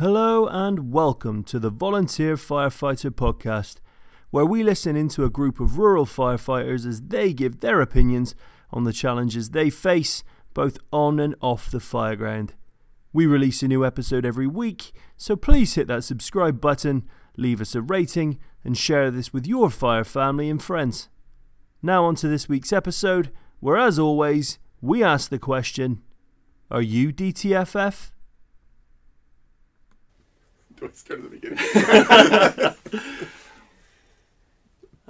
[0.00, 3.78] Hello and welcome to the Volunteer Firefighter Podcast,
[4.30, 8.36] where we listen into a group of rural firefighters as they give their opinions
[8.70, 10.22] on the challenges they face
[10.54, 12.50] both on and off the fireground.
[13.12, 17.02] We release a new episode every week, so please hit that subscribe button,
[17.36, 21.08] leave us a rating, and share this with your fire family and friends.
[21.82, 26.02] Now, on to this week's episode, where as always, we ask the question
[26.70, 28.12] Are you DTFF?
[30.78, 32.74] Do I start at the beginning?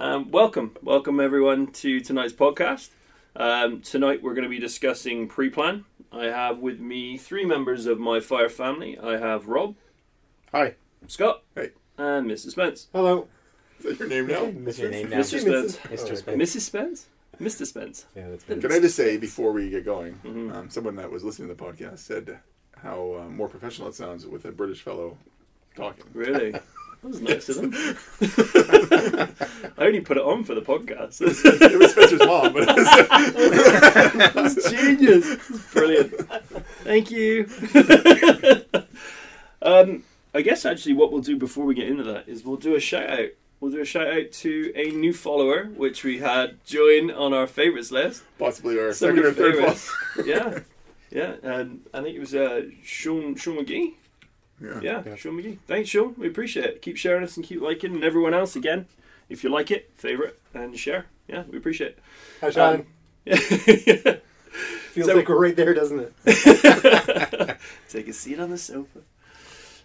[0.01, 2.87] Um, welcome, welcome everyone to tonight's podcast.
[3.35, 5.83] Um, tonight we're going to be discussing pre-plan.
[6.09, 8.97] I have with me three members of my fire family.
[8.97, 9.75] I have Rob,
[10.53, 10.75] Hi.
[11.07, 11.71] Scott, Hey.
[11.97, 12.51] and Mrs.
[12.51, 12.87] Spence.
[12.93, 13.27] Hello.
[13.83, 14.53] Is that your name now?
[14.63, 15.17] That's your name now.
[15.17, 15.41] Mr.
[15.41, 15.75] Spence.
[15.75, 16.15] Mr.
[16.15, 16.41] Spence.
[16.55, 16.61] Mrs.
[16.61, 17.07] Spence?
[17.41, 17.65] Mr.
[17.67, 18.05] Spence.
[18.15, 18.61] Yeah, that's good.
[18.61, 20.55] Can I just say before we get going, Mhm.
[20.55, 22.39] um, someone that was listening to the podcast said
[22.77, 25.17] how uh, more professional it sounds with a British fellow
[25.75, 26.05] talking.
[26.13, 26.53] Really?
[27.01, 27.73] That was nice of them.
[29.77, 31.21] I only put it on for the podcast.
[31.21, 32.75] it was Spencer's mom, but it
[34.35, 35.25] was, That's genius.
[35.47, 36.13] That's brilliant.
[36.83, 37.47] Thank you.
[39.61, 40.03] um,
[40.33, 42.81] I guess actually what we'll do before we get into that is we'll do a
[42.81, 43.29] shout out.
[43.61, 47.47] We'll do a shout out to a new follower, which we had join on our
[47.47, 48.23] favourites list.
[48.37, 49.89] possibly our Some second or of third favourites.
[50.15, 50.27] one.
[50.27, 50.59] Yeah.
[51.11, 53.93] Yeah, and I think it was uh, Sean, Sean McGee.
[54.61, 54.79] Yeah.
[54.81, 55.15] Yeah, Yeah.
[55.15, 55.57] Sean McGee.
[55.67, 56.13] Thanks, Sean.
[56.17, 56.81] We appreciate it.
[56.81, 58.85] Keep sharing us and keep liking, and everyone else again.
[59.29, 61.05] If you like it, favourite and share.
[61.27, 61.99] Yeah, we appreciate it.
[62.41, 62.75] Hi, Sean.
[62.75, 62.85] Um,
[63.25, 63.35] yeah.
[64.91, 66.13] Feels so- like we're right there, doesn't it?
[67.89, 68.99] Take a seat on the sofa.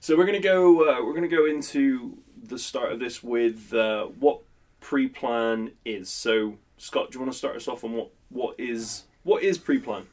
[0.00, 0.88] So we're gonna go.
[0.88, 4.40] Uh, we're gonna go into the start of this with uh, what
[4.80, 6.08] pre-plan is.
[6.10, 9.56] So Scott, do you want to start us off on what what is what is
[9.58, 10.06] pre-plan?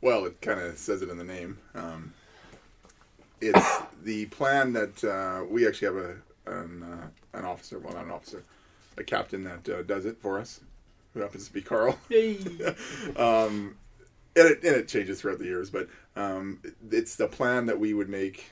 [0.00, 1.58] Well, it kind of says it in the name.
[1.74, 2.12] Um,
[3.44, 8.04] it's the plan that uh, we actually have a an, uh, an officer, well, not
[8.04, 8.44] an officer,
[8.98, 10.60] a captain that uh, does it for us,
[11.12, 11.98] who happens to be Carl.
[13.16, 13.76] Um,
[14.36, 16.60] and, it, and it changes throughout the years, but um,
[16.90, 18.50] it's the plan that we would make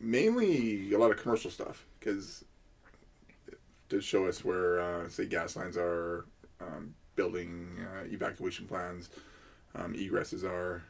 [0.00, 2.44] mainly a lot of commercial stuff because
[3.90, 6.24] to show us where, uh, say, gas lines are,
[6.60, 9.10] um, building uh, evacuation plans,
[9.74, 10.82] um, egresses are,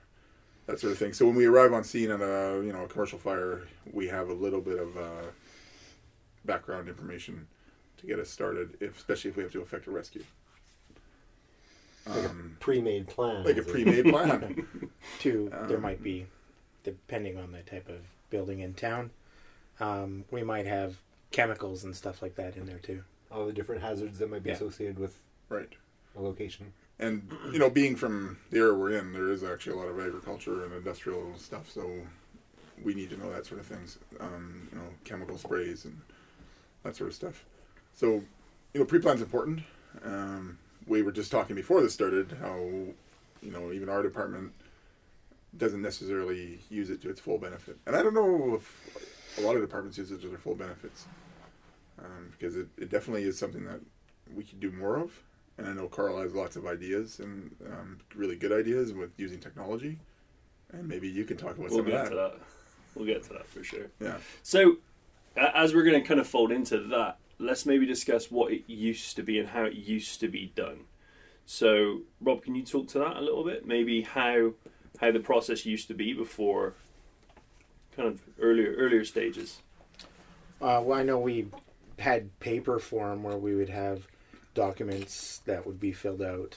[0.67, 1.13] that sort of thing.
[1.13, 3.63] So when we arrive on scene at a you know a commercial fire,
[3.93, 5.31] we have a little bit of uh,
[6.45, 7.47] background information
[7.99, 10.25] to get us started, if, especially if we have to effect a rescue.
[12.07, 13.43] Like a Um, pre-made plan.
[13.45, 14.67] like a pre-made plan.
[15.19, 16.27] Two, there Um, might be,
[16.85, 18.01] depending on the type of
[18.31, 19.11] building in town,
[19.81, 20.97] um, we might have
[21.33, 23.03] chemicals and stuff like that in there too.
[23.31, 24.55] all the different hazards that might be Yeah.
[24.57, 25.19] associated with
[25.49, 25.69] right.
[26.15, 26.73] a location.
[26.99, 29.99] And you know, being from the area we're in, there is actually a lot of
[30.01, 31.91] agriculture and industrial stuff, so
[32.83, 33.99] we need to know that sort of things.
[34.19, 36.01] Um, you know, chemical sprays and
[36.83, 37.45] that sort of stuff.
[37.95, 38.23] So,
[38.73, 39.61] you know, pre-plan's important.
[40.05, 44.53] Um, we were just talking before this started how, you know, even our department
[45.57, 47.79] doesn't necessarily use it to its full benefit.
[47.87, 51.07] And I don't know if a lot of departments use it to their full benefits.
[51.99, 53.81] Um, because it, it definitely is something that
[54.35, 55.23] we could do more of.
[55.59, 59.41] And I know Carl has lots of ideas and um, really good ideas with using
[59.41, 59.99] technology.
[60.73, 62.11] And maybe you can talk about We'll some of get that.
[62.11, 62.35] to that.
[62.95, 63.87] We'll get to that for sure.
[64.01, 64.17] Yeah.
[64.43, 64.77] So,
[65.37, 69.17] as we're going to kind of fold into that, let's maybe discuss what it used
[69.17, 70.81] to be and how it used to be done.
[71.45, 73.67] So, Rob, can you talk to that a little bit?
[73.67, 74.53] Maybe how
[75.01, 76.75] how the process used to be before
[77.95, 79.61] kind of earlier earlier stages.
[80.61, 81.49] Uh, well, I know we
[81.99, 84.07] had paper form where we would have
[84.57, 86.57] documents that would be filled out,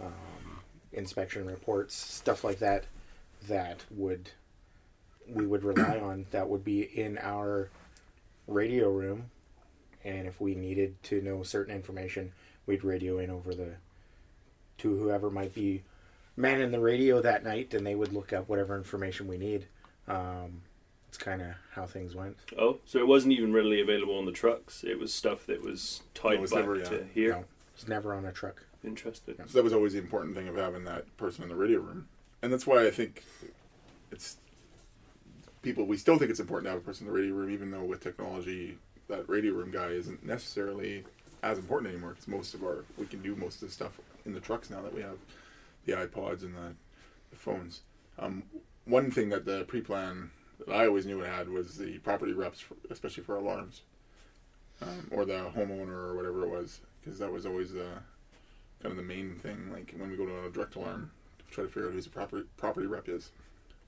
[0.00, 0.60] um,
[0.92, 2.84] inspection reports, stuff like that,
[3.48, 4.30] that would
[5.28, 6.26] we would rely on.
[6.30, 7.70] That would be in our
[8.46, 9.30] radio room,
[10.04, 12.32] and if we needed to know certain information,
[12.66, 13.74] we'd radio in over the
[14.78, 15.82] to whoever might be
[16.36, 19.66] manning the radio that night, and they would look up whatever information we need.
[20.08, 20.62] Um,
[21.10, 22.36] it's kind of how things went.
[22.56, 24.84] Oh, so it wasn't even readily available on the trucks.
[24.84, 26.84] It was stuff that was tied was back never, yeah.
[26.84, 27.30] to here.
[27.32, 28.62] No, it's never on a truck.
[28.84, 29.34] Interesting.
[29.48, 32.06] So that was always the important thing of having that person in the radio room.
[32.42, 33.24] And that's why I think
[34.12, 34.36] it's
[35.62, 37.72] people, we still think it's important to have a person in the radio room, even
[37.72, 38.78] though with technology,
[39.08, 41.02] that radio room guy isn't necessarily
[41.42, 44.32] as important anymore because most of our, we can do most of the stuff in
[44.32, 45.18] the trucks now that we have
[45.86, 46.72] the iPods and the,
[47.30, 47.80] the phones.
[48.16, 48.44] Um,
[48.84, 50.30] one thing that the pre-plan
[50.66, 53.82] that I always knew it had was the property reps, for, especially for alarms,
[54.82, 57.86] um, or the homeowner or whatever it was, because that was always the
[58.82, 59.70] kind of the main thing.
[59.72, 62.08] Like when we go to a direct alarm, to try to figure out who the
[62.10, 63.30] property property rep is.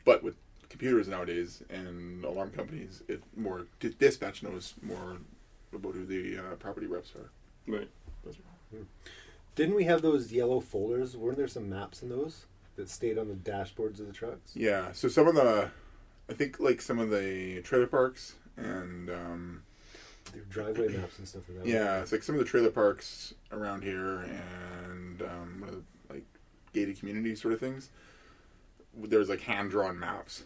[0.05, 0.35] But with
[0.69, 5.19] computers nowadays and alarm companies, it more di- dispatch knows more
[5.73, 7.31] about who the uh, property reps are.
[7.73, 7.89] Right.
[8.25, 8.79] Those are-
[9.55, 11.17] Didn't we have those yellow folders?
[11.17, 12.47] Weren't there some maps in those
[12.77, 14.53] that stayed on the dashboards of the trucks?
[14.57, 14.93] Yeah.
[14.93, 15.71] So some of the,
[16.33, 19.63] I think like some of the trailer parks and um,
[20.33, 21.67] Their driveway maps and stuff like that.
[21.67, 25.65] yeah, it's like some of the trailer parks around here and um,
[26.09, 26.25] the, like
[26.73, 27.91] gated community sort of things.
[28.97, 30.45] There's like hand drawn maps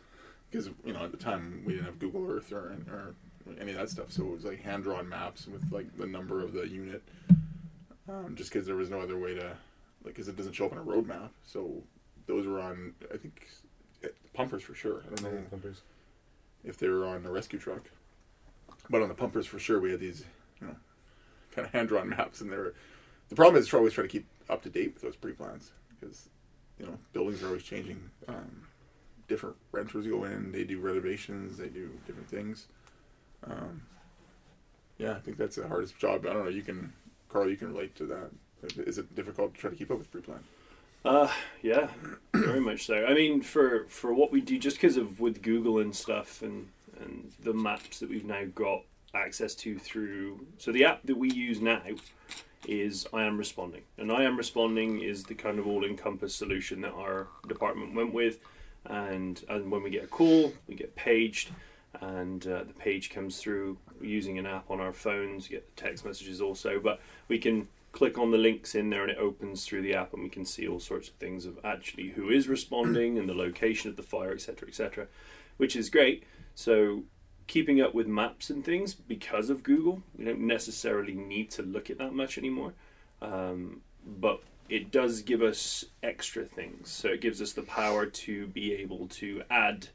[0.51, 3.15] because you know at the time we didn't have Google Earth or or
[3.61, 6.43] any of that stuff, so it was like hand drawn maps with like the number
[6.43, 7.03] of the unit.
[8.09, 9.47] Um, just because there was no other way to,
[10.05, 11.33] like, because it doesn't show up on a road map.
[11.45, 11.83] So
[12.29, 13.49] those were on, I think,
[14.35, 15.03] pumpers for sure.
[15.07, 15.83] I don't know pumpers.
[16.65, 17.91] if they were on a rescue truck.
[18.89, 20.25] But on the pumpers for sure, we had these,
[20.61, 20.77] you know,
[21.55, 22.75] kind of hand drawn maps, and they're.
[23.29, 25.73] The problem is, to always try to keep up to date with those pre plans
[25.99, 26.29] because,
[26.79, 28.11] you know, buildings are always changing.
[28.29, 28.63] Um,
[29.27, 32.67] different renters go in, they do renovations, they do different things.
[33.45, 33.83] Um,
[34.99, 36.25] yeah, I think that's the hardest job.
[36.27, 36.51] I don't know.
[36.51, 36.93] You can,
[37.29, 38.31] Carl, you can relate to that.
[38.87, 40.41] Is it difficult to try to keep up with pre plan?
[41.07, 41.31] Uh,
[41.63, 41.89] yeah,
[42.35, 43.07] very much so.
[43.07, 46.69] I mean, for for what we do, just because of with Google and stuff, and
[47.01, 48.83] and the maps that we've now got
[49.15, 50.45] access to through.
[50.59, 51.83] So the app that we use now
[52.67, 56.93] is I am responding, and I am responding is the kind of all-encompass solution that
[56.95, 58.41] our department went with.
[58.87, 61.51] And and when we get a call, we get paged,
[62.01, 65.47] and uh, the page comes through using an app on our phones.
[65.47, 69.11] Get the text messages also, but we can click on the links in there and
[69.11, 72.11] it opens through the app and we can see all sorts of things of actually
[72.11, 75.07] who is responding and the location of the fire etc etc
[75.57, 76.25] which is great.
[76.55, 77.05] So
[77.47, 81.89] keeping up with maps and things because of google we don't necessarily need to look
[81.89, 82.75] at that much anymore
[83.23, 86.91] um, but it does give us extra things.
[86.91, 89.89] So it gives us the power to be able to add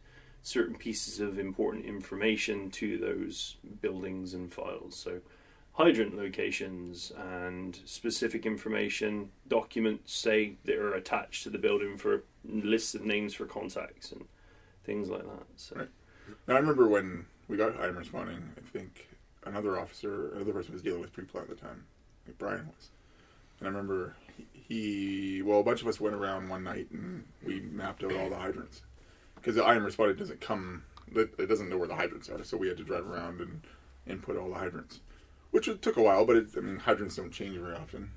[0.43, 4.95] certain pieces of important information to those buildings and files.
[4.95, 5.19] So
[5.73, 12.93] hydrant locations and specific information, documents, say, that are attached to the building for lists
[12.95, 14.25] of names for contacts and
[14.83, 15.45] things like that.
[15.55, 15.89] So, Right.
[16.47, 19.07] Now, I remember when we got I'm responding, I think
[19.45, 21.83] another officer, another person was dealing with pre-plan at the time,
[22.27, 22.89] like Brian was.
[23.59, 24.15] And I remember
[24.53, 28.29] he, well, a bunch of us went around one night and we mapped out all
[28.29, 28.81] the hydrants.
[29.35, 30.83] Because the IM responded doesn't come,
[31.13, 33.61] it it doesn't know where the hydrants are, so we had to drive around and
[34.07, 34.99] input all the hydrants.
[35.51, 38.11] Which it took a while, but it, I mean, hydrants don't change very often.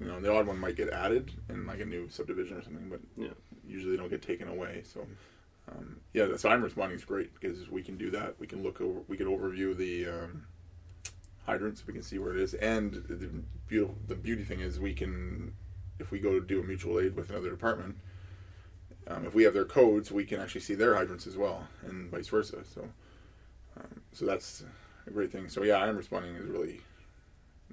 [0.00, 2.88] You know, the odd one might get added in like a new subdivision or something,
[2.88, 3.32] but Yeah.
[3.66, 4.82] usually they don't get taken away.
[4.84, 5.06] So,
[5.70, 8.34] um, yeah, so I'm responding is great because we can do that.
[8.40, 10.46] We can look over, we can overview the um,
[11.46, 11.86] hydrants.
[11.86, 13.30] We can see where it is, and the
[13.68, 15.54] beautiful, the beauty thing is we can,
[16.00, 17.96] if we go to do a mutual aid with another department,
[19.06, 22.10] um, if we have their codes, we can actually see their hydrants as well, and
[22.10, 22.64] vice versa.
[22.64, 22.88] So,
[23.78, 24.64] um, so that's
[25.06, 25.48] a great thing.
[25.48, 26.80] So yeah, I'm responding is really.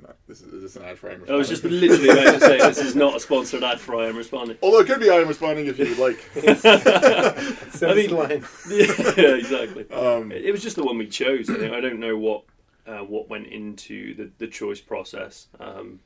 [0.01, 1.35] Not, this is, is this an ad for I'm responding?
[1.35, 4.07] I was just literally about to say this is not a sponsored ad for I
[4.07, 4.57] am responding.
[4.63, 6.19] Although it could be I'm responding if you would like.
[7.71, 8.43] Send I mean- line.
[8.69, 9.89] yeah, exactly.
[9.91, 11.49] Um, It was just the one we chose.
[11.49, 12.43] I think I don't know what
[12.87, 15.99] uh, what went into the, the choice process um,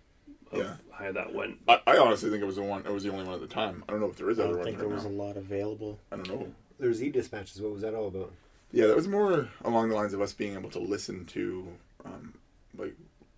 [0.51, 0.73] of Yeah.
[0.91, 1.59] how that went.
[1.67, 2.85] I, I honestly think it was the one.
[2.85, 3.83] It was the only one at the time.
[3.87, 5.11] I don't know if there is I other don't ones think right there was now.
[5.11, 5.99] a lot available.
[6.11, 6.47] I don't know.
[6.79, 7.61] There's e-dispatches.
[7.61, 8.33] What was that all about?
[8.75, 11.65] Yeah, that was more along the lines of us being able to listen to,
[12.03, 12.33] um,
[12.77, 12.93] like,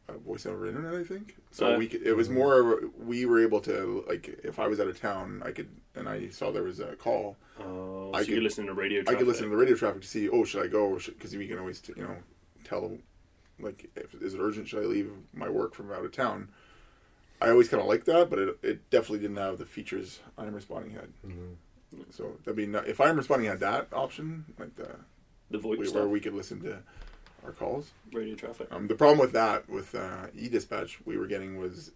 [0.09, 0.95] uh, voice over internet.
[0.95, 1.75] I think so.
[1.75, 2.81] Uh, we could, it was more.
[2.97, 6.29] We were able to like if I was out of town, I could and I
[6.29, 7.37] saw there was a call.
[7.59, 9.03] Uh, I so you could- listen to radio.
[9.07, 10.27] I could listen to the radio traffic to see.
[10.27, 10.95] Oh, should I go?
[10.95, 12.15] Because we can always you know
[12.63, 12.97] tell
[13.59, 14.67] like if is it urgent?
[14.69, 16.49] Should I leave my work from out of town?
[17.39, 20.55] I always kind of liked that, but it, it definitely didn't have the features I'm
[20.55, 21.09] responding had.
[21.25, 22.01] Mm-hmm.
[22.09, 24.95] So that'd be not, if I'm responding had that option, like the
[25.51, 26.77] the VoIP we, stuff, where we could listen to
[27.45, 27.91] our calls.
[28.11, 28.67] radio traffic.
[28.71, 31.91] Um, the problem with that, with uh, e-dispatch, we were getting was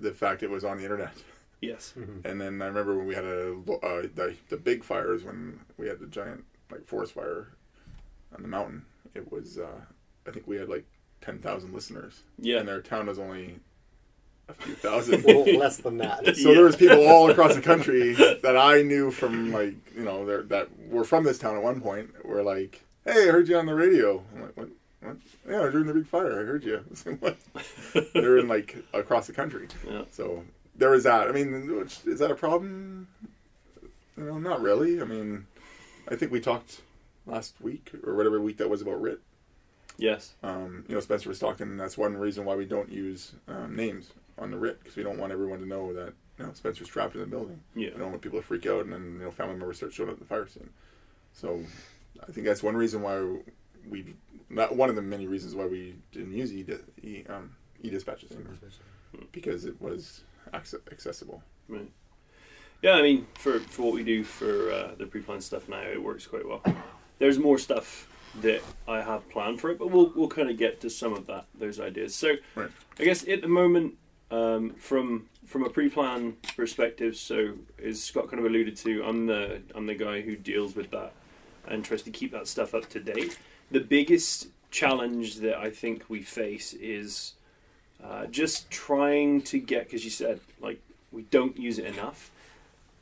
[0.00, 1.12] the fact it was on the internet.
[1.60, 1.94] Yes.
[2.24, 5.88] And then I remember when we had a uh, the the big fires when we
[5.88, 7.48] had the giant like forest fire
[8.34, 8.84] on the mountain.
[9.14, 9.80] It was uh,
[10.26, 10.84] I think we had like
[11.20, 12.22] ten thousand listeners.
[12.38, 12.58] Yeah.
[12.58, 13.58] and their town was only
[14.48, 15.24] a few thousand.
[15.24, 16.36] Well, less than that.
[16.36, 18.12] So there was people all across the country
[18.42, 21.80] that I knew from like you know they're- that were from this town at one
[21.80, 22.24] point.
[22.24, 24.68] Were like, "Hey, I heard you on the radio." I'm like, "What?
[25.00, 25.16] What?
[25.48, 28.76] Yeah, during the big fire, I heard you." I was like, "What?" They're in like
[28.92, 29.68] across the country.
[29.88, 30.02] Yeah.
[30.10, 30.44] So
[30.76, 31.28] there was that.
[31.28, 33.08] I mean, which, is that a problem?
[34.16, 35.00] You know, not really.
[35.00, 35.46] I mean,
[36.08, 36.80] I think we talked
[37.26, 39.20] last week or whatever week that was about RIT.
[39.96, 40.34] Yes.
[40.42, 41.68] Um, you know, Spencer was talking.
[41.68, 45.02] And that's one reason why we don't use um, names on the RIT because we
[45.02, 47.60] don't want everyone to know that you know Spencer's trapped in the building.
[47.74, 47.90] Yeah.
[47.94, 50.10] We don't want people to freak out and then you know family members start showing
[50.10, 50.70] up at the fire scene.
[51.32, 51.60] So
[52.26, 53.22] I think that's one reason why
[53.88, 54.14] we
[54.50, 56.64] not one of the many reasons why we didn't use e,
[57.02, 58.54] e um, e-dispatches anymore
[59.32, 60.22] because it was
[60.54, 61.42] accessible.
[61.68, 61.90] Right.
[62.82, 66.02] Yeah, I mean, for, for what we do for uh, the pre-planned stuff now, it
[66.02, 66.62] works quite well.
[67.18, 68.08] There's more stuff
[68.40, 71.26] that I have planned for it, but we'll we'll kind of get to some of
[71.26, 72.14] that those ideas.
[72.14, 72.70] So, Right.
[72.98, 73.94] I guess at the moment,
[74.30, 79.62] um, from from a pre-plan perspective, so as Scott kind of alluded to, I'm the
[79.74, 81.12] I'm the guy who deals with that
[81.68, 83.38] and tries to keep that stuff up to date.
[83.70, 87.34] The biggest challenge that I think we face is
[88.02, 92.30] uh, just trying to get because you said like we don't use it enough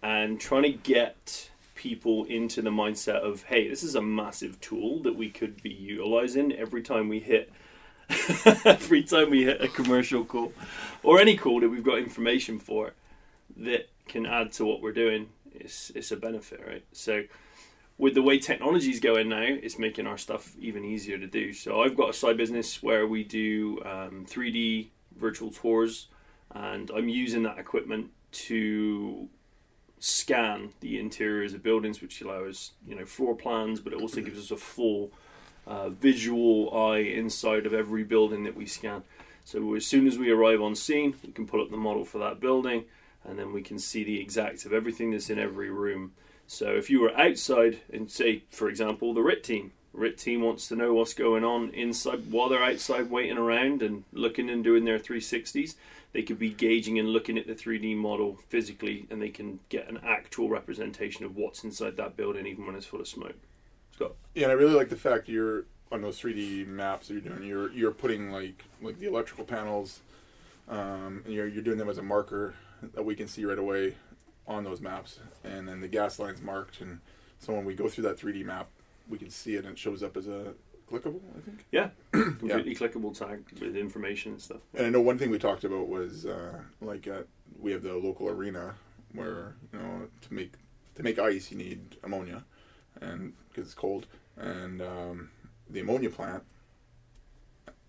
[0.02, 5.02] and trying to get people into the mindset of hey this is a massive tool
[5.02, 7.52] that we could be utilizing every time we hit
[8.64, 10.52] every time we hit a commercial call
[11.02, 12.94] or any call that we've got information for
[13.56, 17.22] that can add to what we're doing it's, it's a benefit right so
[17.98, 21.52] with the way technology is going now, it's making our stuff even easier to do.
[21.52, 26.08] So I've got a side business where we do um, 3D virtual tours,
[26.54, 29.28] and I'm using that equipment to
[29.98, 34.38] scan the interiors of buildings, which allows you know floor plans, but it also gives
[34.38, 35.10] us a full
[35.66, 39.02] uh, visual eye inside of every building that we scan.
[39.44, 42.18] So as soon as we arrive on scene, we can pull up the model for
[42.18, 42.84] that building,
[43.24, 46.12] and then we can see the exact of everything that's in every room.
[46.46, 50.68] So if you were outside and say, for example, the RIT team, RIT team wants
[50.68, 54.84] to know what's going on inside while they're outside waiting around and looking and doing
[54.84, 55.74] their 360s,
[56.12, 59.88] they could be gauging and looking at the 3D model physically and they can get
[59.88, 63.36] an actual representation of what's inside that building even when it's full of smoke.
[63.92, 64.12] Scott.
[64.34, 67.42] Yeah, and I really like the fact you're on those 3D maps that you're doing.
[67.42, 70.00] You're you're putting like like the electrical panels,
[70.68, 72.54] um, and you're you're doing them as a marker
[72.94, 73.94] that we can see right away
[74.46, 77.00] on those maps, and then the gas lines marked, and
[77.38, 78.68] so when we go through that 3D map,
[79.08, 80.54] we can see it and it shows up as a
[80.90, 81.20] clickable.
[81.36, 81.66] I think.
[81.72, 84.60] Yeah, completely clickable tag with information and stuff.
[84.74, 87.22] And I know one thing we talked about was uh, like uh,
[87.58, 88.74] we have the local arena
[89.12, 90.52] where you know to make
[90.94, 92.44] to make ice you need ammonia,
[93.00, 95.30] and because it's cold, and um,
[95.68, 96.44] the ammonia plant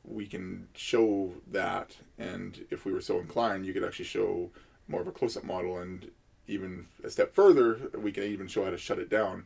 [0.07, 4.49] we can show that, and if we were so inclined, you could actually show
[4.87, 6.09] more of a close-up model, and
[6.47, 9.45] even a step further, we can even show how to shut it down.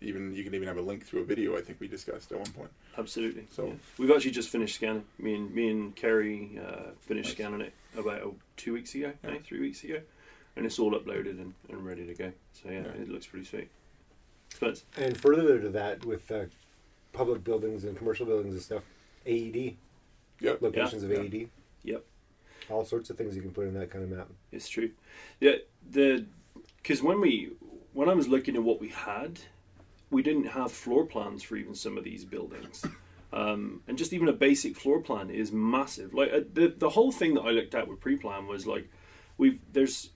[0.00, 1.56] Even you can even have a link through a video.
[1.56, 2.70] I think we discussed at one point.
[2.98, 3.46] Absolutely.
[3.50, 3.72] So- yeah.
[3.98, 5.04] we've actually just finished scanning.
[5.18, 7.36] Me and me and Kerry uh, finished Nice.
[7.36, 9.36] scanning it about oh, two weeks ago, Yeah.
[9.44, 10.00] three weeks ago,
[10.56, 12.32] and it's all uploaded and, and ready to go.
[12.52, 13.02] So yeah, Yeah.
[13.02, 13.68] it looks pretty sweet.
[14.50, 14.84] Spence.
[14.96, 16.44] And further to that, with uh,
[17.12, 18.82] public buildings and commercial buildings and stuff,
[19.26, 19.76] AED
[20.40, 20.60] Yep.
[20.60, 21.10] locations Yeah.
[21.10, 21.48] of AED,
[21.84, 22.04] Yep,
[22.70, 24.28] all sorts of things you can put in that kind of map.
[24.52, 24.90] it's true.
[25.40, 25.56] Yeah,
[25.88, 26.26] the
[26.76, 27.52] because when we
[27.92, 29.40] when I was looking at what we had,
[30.10, 32.84] we didn't have floor plans for even some of these buildings.
[33.32, 36.14] Um, and just even a basic floor plan is massive.
[36.14, 38.88] Like uh, the the whole thing that I looked at with pre-plan was like
[39.36, 40.10] we've there's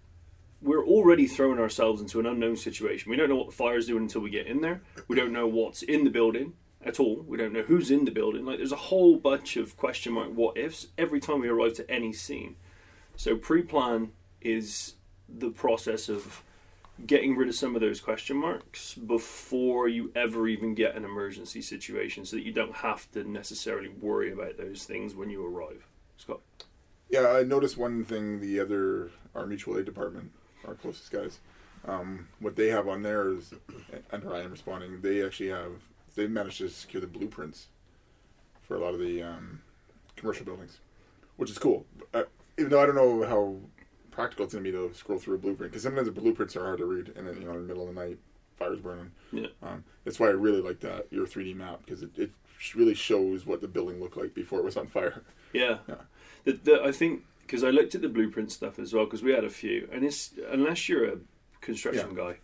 [0.63, 3.11] we're already throwing ourselves into an unknown situation.
[3.11, 4.83] We don't know what the fire's doing until we get in there.
[5.09, 6.53] We don't know what's in the building
[6.85, 7.25] at all.
[7.27, 8.45] We don't know who's in the building.
[8.45, 11.91] Like there's a whole bunch of question mark what ifs every time we arrive to
[11.91, 12.57] any scene.
[13.17, 14.95] So pre-plan is
[15.29, 16.43] the process of
[17.07, 21.63] getting rid of some of those question marks before you ever even get an emergency
[21.63, 25.87] situation so that you don't have to necessarily worry about those things when you arrive.
[26.17, 26.41] Scott.
[27.09, 28.41] Yeah, I noticed one thing.
[28.41, 30.33] The other, our mutual aid department,
[30.67, 31.39] our closest guys,
[31.87, 33.55] um, what they have on there is,
[34.11, 35.01] under I am responding.
[35.01, 35.73] They actually have
[36.15, 37.69] they managed to secure the blueprints
[38.63, 39.61] for a lot of the um,
[40.17, 40.79] commercial buildings,
[41.37, 41.87] which is cool.
[42.13, 42.25] Uh,
[42.59, 43.57] even though I don't know how
[44.11, 46.65] practical it's going to be to scroll through a blueprint, because sometimes the blueprints are
[46.65, 48.19] hard to read, and then you know in the middle of the night,
[48.59, 49.13] fire's burning.
[49.33, 49.47] Yeah.
[49.63, 52.31] Um, that's why I really like that your 3D map because it, it
[52.75, 55.23] really shows what the building looked like before it was on fire.
[55.55, 55.79] Yeah.
[55.89, 55.95] Yeah.
[56.45, 59.33] The, the, I think because I looked at the blueprint stuff as well because we
[59.33, 61.17] had a few, and it's unless you're a
[61.63, 62.37] construction guy,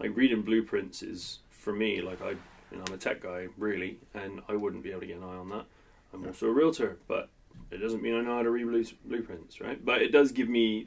[0.00, 2.36] like reading blueprints is for me like I,
[2.72, 5.48] I'm a tech guy really, and I wouldn't be able to get an eye on
[5.50, 5.64] that.
[6.12, 7.28] I'm also a realtor, but
[7.70, 9.84] it doesn't mean I know how to read blueprints, right?
[9.84, 10.86] But it does give me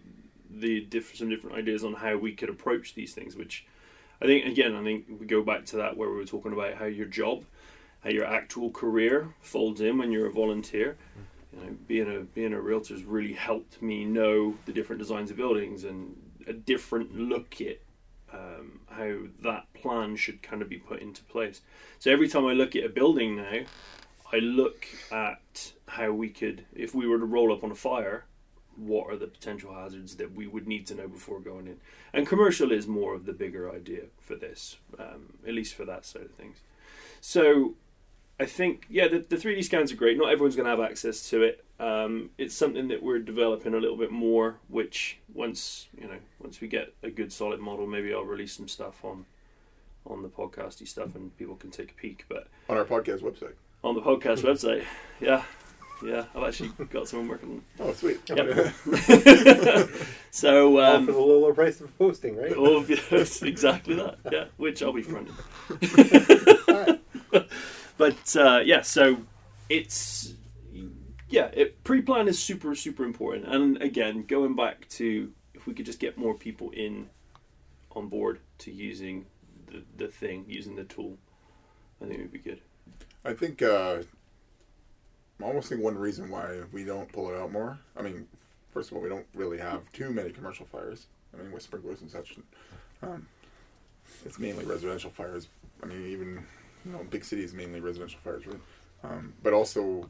[0.49, 3.65] the diff- some different ideas on how we could approach these things, which
[4.21, 6.75] I think again I think we go back to that where we were talking about
[6.75, 7.45] how your job,
[8.03, 11.65] how your actual career folds in when you're a volunteer mm-hmm.
[11.65, 15.31] you know, being a being a realtor has really helped me know the different designs
[15.31, 16.15] of buildings and
[16.47, 17.77] a different look at
[18.33, 21.61] um, how that plan should kind of be put into place.
[21.99, 23.61] So every time I look at a building now,
[24.31, 28.25] I look at how we could, if we were to roll up on a fire,
[28.75, 31.77] what are the potential hazards that we would need to know before going in.
[32.13, 36.05] And commercial is more of the bigger idea for this, um, at least for that
[36.05, 36.57] side of things.
[37.19, 37.75] So
[38.39, 40.17] I think, yeah, the, the 3D scans are great.
[40.17, 41.63] Not everyone's going to have access to it.
[41.79, 44.57] Um, it's something that we're developing a little bit more.
[44.67, 48.67] Which once you know, once we get a good solid model, maybe I'll release some
[48.67, 49.25] stuff on
[50.05, 52.25] on the podcasty stuff, and people can take a peek.
[52.29, 53.53] But on our podcast website.
[53.83, 54.85] on the podcast website,
[55.19, 55.43] yeah,
[56.03, 57.63] yeah, I've actually got someone working.
[57.79, 58.19] On Oh, sweet.
[58.29, 58.73] Yep.
[60.31, 62.53] so All um, for the lower price of posting, right?
[62.55, 64.17] Oh, yes, exactly that.
[64.31, 65.35] Yeah, which I'll be fronting.
[67.97, 69.17] But uh, yeah, so
[69.69, 70.33] it's
[71.29, 73.47] yeah, it, pre-plan is super super important.
[73.47, 77.09] And again, going back to if we could just get more people in
[77.91, 79.25] on board to using
[79.67, 81.17] the, the thing, using the tool,
[82.01, 82.61] I think it would be good.
[83.23, 84.01] I think uh,
[85.41, 87.77] I almost think one reason why we don't pull it out more.
[87.95, 88.27] I mean,
[88.71, 91.07] first of all, we don't really have too many commercial fires.
[91.33, 92.37] I mean, with sprinklers and such.
[93.01, 93.27] Um,
[94.25, 95.47] it's mainly residential fires.
[95.81, 96.43] I mean, even
[96.85, 98.59] you know, big cities mainly residential fires, right?
[99.03, 100.07] Um, but also,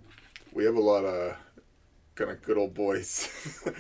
[0.53, 1.35] we have a lot of
[2.15, 3.29] kind of good old boys.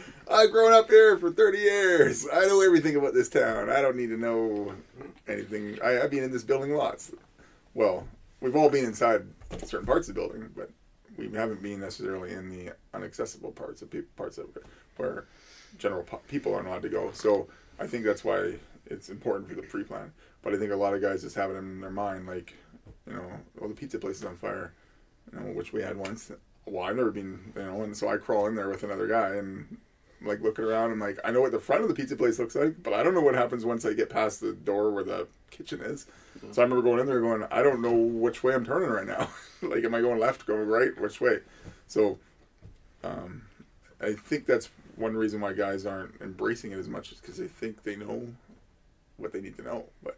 [0.31, 2.27] I've grown up here for 30 years.
[2.31, 3.69] I know everything about this town.
[3.69, 4.73] I don't need to know
[5.27, 5.77] anything.
[5.83, 7.11] I, I've been in this building lots.
[7.73, 8.07] Well,
[8.39, 9.25] we've all been inside
[9.63, 10.69] certain parts of the building, but
[11.17, 14.63] we haven't been necessarily in the inaccessible parts of pe- parts of it
[14.97, 15.25] where
[15.77, 17.11] general po- people aren't allowed to go.
[17.13, 17.47] So
[17.79, 18.55] I think that's why
[18.85, 20.11] it's important for the pre-plan.
[20.41, 22.55] But I think a lot of guys just have it in their mind, like,
[23.07, 24.73] you know, well, the pizza place is on fire,
[25.31, 26.31] you know, which we had once.
[26.65, 29.35] Well, I've never been, you know, and so I crawl in there with another guy
[29.35, 29.77] and
[30.23, 30.91] like looking around.
[30.91, 33.03] I'm like, I know what the front of the pizza place looks like, but I
[33.03, 36.05] don't know what happens once I get past the door where the kitchen is.
[36.51, 39.07] So I remember going in there going, I don't know which way I'm turning right
[39.07, 39.29] now.
[39.61, 41.39] like, am I going left, going right, which way?
[41.87, 42.19] So,
[43.03, 43.43] um,
[43.99, 47.47] I think that's one reason why guys aren't embracing it as much is because they
[47.47, 48.27] think they know
[49.17, 49.85] what they need to know.
[50.03, 50.17] But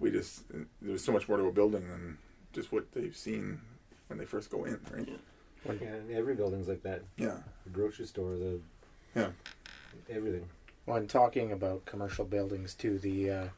[0.00, 0.42] we just
[0.82, 2.18] there's so much more to a building than
[2.52, 3.60] just what they've seen
[4.08, 5.08] when they first go in, right?
[5.08, 5.14] Yeah.
[5.80, 7.02] Yeah, every building's like that.
[7.16, 8.60] Yeah, The grocery store, the
[9.14, 9.30] yeah.
[10.08, 10.48] everything.
[10.84, 13.48] When talking about commercial buildings too, the uh,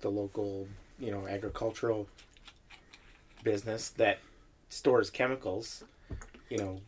[0.00, 0.66] the local,
[0.98, 2.08] you know, agricultural
[3.44, 4.18] business that
[4.68, 5.84] stores chemicals,
[6.48, 6.80] you know,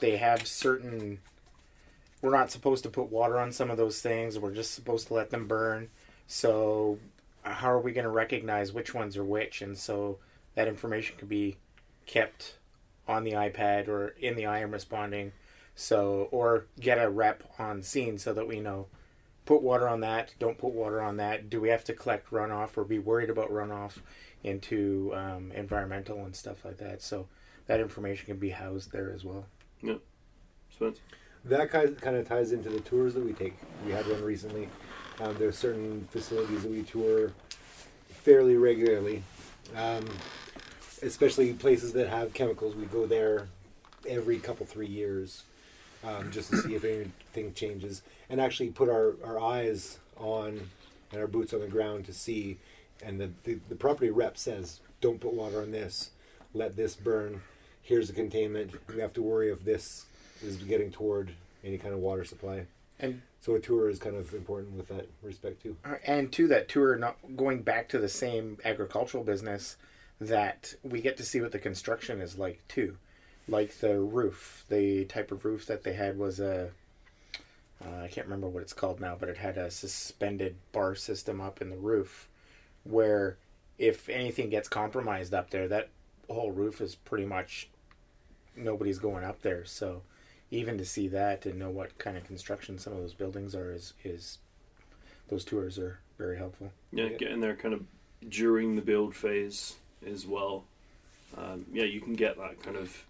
[0.00, 1.20] they have certain
[2.22, 4.38] we're not supposed to put water on some of those things.
[4.38, 5.88] We're just supposed to let them burn.
[6.26, 6.98] So
[7.42, 9.62] how are we going to recognize which ones are which?
[9.62, 10.18] And so
[10.54, 11.56] that information could be
[12.06, 12.56] kept
[13.06, 15.32] on the iPad or in the IM responding.
[15.74, 18.86] So or get a rep on scene so that we know
[19.46, 21.50] put water on that, don't put water on that.
[21.50, 23.96] Do we have to collect runoff or be worried about runoff
[24.44, 27.02] into um, environmental and stuff like that?
[27.02, 27.26] So
[27.66, 29.46] that information can be housed there as well.
[29.82, 29.96] Yeah.
[30.70, 31.00] Spence?
[31.44, 33.54] That kind kind of ties into the tours that we take.
[33.84, 34.68] We had one recently.
[35.20, 37.32] Um, there are certain facilities that we tour
[38.08, 39.22] fairly regularly,
[39.76, 40.06] um,
[41.02, 42.74] especially places that have chemicals.
[42.74, 43.48] We go there
[44.08, 45.42] every couple three years
[46.02, 50.70] um, just to see if anything changes, and actually put our, our eyes on
[51.12, 52.56] and our boots on the ground to see.
[53.02, 56.10] And the, the, the property rep says, "Don't put water on this.
[56.54, 57.42] Let this burn.
[57.82, 58.72] Here's the containment.
[58.88, 60.06] We have to worry if this
[60.42, 62.66] is getting toward any kind of water supply."
[63.00, 65.76] And So a tour is kind of important with that respect too.
[65.84, 69.76] Uh, and to that tour, not going back to the same agricultural business,
[70.20, 72.96] that we get to see what the construction is like too,
[73.48, 74.64] like the roof.
[74.68, 76.70] The type of roof that they had was a
[77.82, 81.40] uh, I can't remember what it's called now, but it had a suspended bar system
[81.40, 82.28] up in the roof,
[82.84, 83.38] where
[83.78, 85.88] if anything gets compromised up there, that
[86.28, 87.68] whole roof is pretty much
[88.54, 89.64] nobody's going up there.
[89.64, 90.02] So
[90.50, 93.72] even to see that and know what kind of construction some of those buildings are
[93.72, 94.38] is is
[95.28, 96.72] those tours are very helpful.
[96.92, 97.16] Yeah, Yeah.
[97.16, 97.84] getting there kind of
[98.28, 100.64] during the build phase as well.
[101.36, 103.06] Um, yeah, you can get that kind of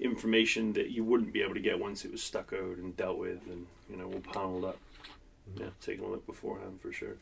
[0.00, 3.46] information that you wouldn't be able to get once it was stuccoed and dealt with
[3.46, 4.78] and you know all paneled up.
[5.56, 7.16] Yeah, taking a look beforehand for sure.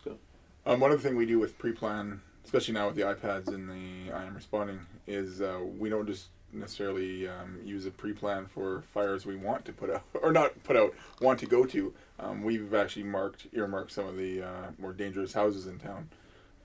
[0.00, 0.16] Scott.
[0.64, 4.12] Um, one other thing we do with pre-plan, especially now with the iPads and the
[4.12, 9.24] I am responding, is uh, we don't just necessarily um, use a pre-plan for fires
[9.26, 11.92] we want to put out or not put out, want to go to.
[12.18, 16.08] Um, we've actually marked earmarked some of the uh, more dangerous houses in town,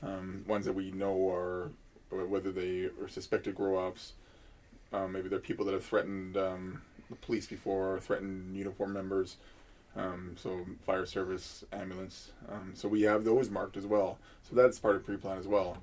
[0.04, 1.72] um, ones that we know are
[2.10, 4.14] whether they are suspected grow-ops.
[4.94, 9.36] Um, maybe they're people that have threatened um, the police before, or threatened uniform members.
[9.98, 12.32] Um, so fire service, ambulance.
[12.50, 14.20] Um, so we have those marked as well.
[14.44, 15.78] So that's part of pre-plan as well.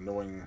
[0.00, 0.46] Knowing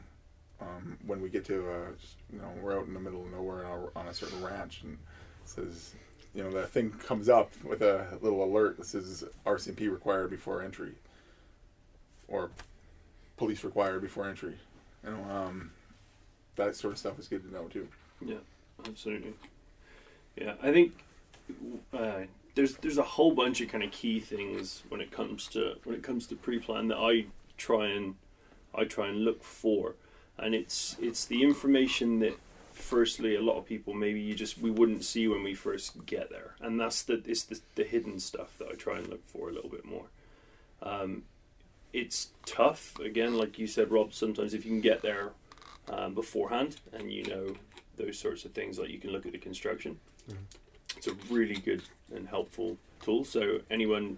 [0.62, 1.91] um, when we get to, uh,
[2.32, 4.97] you know, we're out in the middle of nowhere on a, certain ranch, and
[5.45, 5.95] says,
[6.34, 10.62] you know, that thing comes up with a little alert that says RCMP required before
[10.62, 10.93] entry,
[12.28, 12.52] or
[13.38, 14.58] police required before entry.
[15.04, 15.71] You know, um,
[16.56, 17.88] that sort of stuff is good to know too.
[18.24, 18.36] Yeah,
[18.88, 19.34] absolutely.
[20.36, 20.93] Yeah, I think
[21.93, 22.21] uh,
[22.56, 25.95] there's there's a whole bunch of kind of key things when it comes to when
[25.95, 27.26] it comes to pre-plan that I
[27.58, 28.15] try and
[28.74, 29.95] I try and look for,
[30.41, 32.38] and it's it's the information that
[32.73, 36.30] firstly a lot of people maybe you just we wouldn't see when we first get
[36.30, 39.49] there, and that's the it's the, the hidden stuff that I try and look for
[39.49, 40.06] a little bit more.
[40.82, 41.23] Um,
[41.93, 44.13] it's tough again, like you said, Rob.
[44.13, 45.32] Sometimes if you can get there
[45.89, 47.56] um, beforehand and you know
[47.97, 49.99] those sorts of things, like you can look at the construction.
[50.97, 53.23] It's a really good and helpful tool.
[53.23, 54.17] So anyone,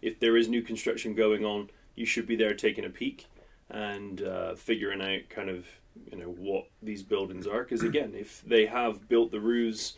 [0.00, 3.26] if there is new construction going on, you should be there taking a peek
[3.72, 5.66] and uh, figuring out kind of
[6.10, 7.64] you know what these buildings are.
[7.64, 9.94] Because again, if they have built the roofs,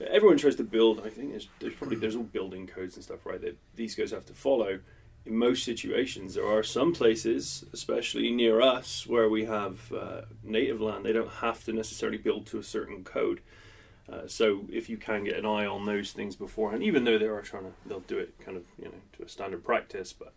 [0.00, 1.00] everyone tries to build.
[1.04, 3.40] I think there's, there's probably there's all building codes and stuff, right?
[3.40, 4.80] That these guys have to follow.
[5.26, 10.82] In most situations, there are some places, especially near us, where we have uh, native
[10.82, 11.06] land.
[11.06, 13.40] They don't have to necessarily build to a certain code.
[14.06, 17.24] Uh, so if you can get an eye on those things beforehand, even though they
[17.24, 20.34] are trying to, they'll do it kind of you know to a standard practice, but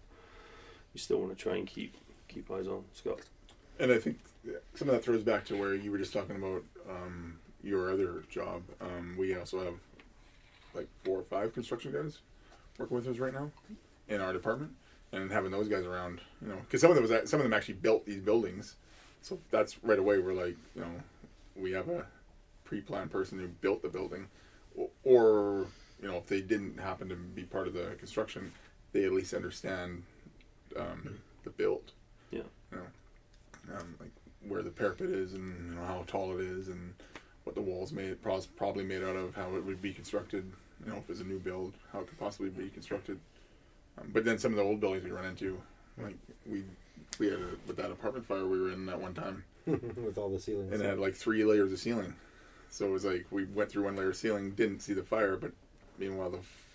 [0.93, 1.97] you still want to try and keep
[2.27, 3.21] keep eyes on Scott.
[3.79, 4.19] And I think
[4.75, 8.23] some of that throws back to where you were just talking about um, your other
[8.29, 8.63] job.
[8.81, 9.75] Um, we also have
[10.73, 12.19] like four or five construction guys
[12.77, 13.51] working with us right now
[14.07, 14.71] in our department,
[15.11, 17.53] and having those guys around, you know, because some of them was some of them
[17.53, 18.75] actually built these buildings,
[19.21, 20.91] so that's right away we're like, you know,
[21.55, 22.05] we have a
[22.63, 24.27] pre-planned person who built the building,
[24.75, 25.65] or, or
[26.01, 28.51] you know, if they didn't happen to be part of the construction,
[28.91, 30.03] they at least understand
[30.77, 31.91] um, the build.
[32.31, 32.41] Yeah.
[32.71, 34.11] You know, um, like
[34.47, 36.93] where the parapet is and you know, how tall it is and
[37.43, 40.51] what the walls made probably made out of, how it would be constructed.
[40.85, 43.19] You know, if it's a new build, how it could possibly be constructed.
[43.99, 45.59] Um, but then some of the old buildings we run into,
[45.97, 46.63] like we
[47.19, 50.29] we had a, with that apartment fire we were in that one time, with all
[50.29, 50.71] the ceilings.
[50.71, 52.13] and it had like three layers of ceiling.
[52.69, 55.35] So it was like we went through one layer of ceiling, didn't see the fire,
[55.37, 55.51] but
[55.97, 56.65] meanwhile the f-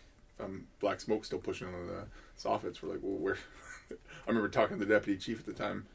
[0.41, 2.05] um, black smoke still pushing on the
[2.43, 2.83] soffits.
[2.83, 3.37] We're like, well, where?
[3.90, 5.87] I remember talking to the deputy chief at the time.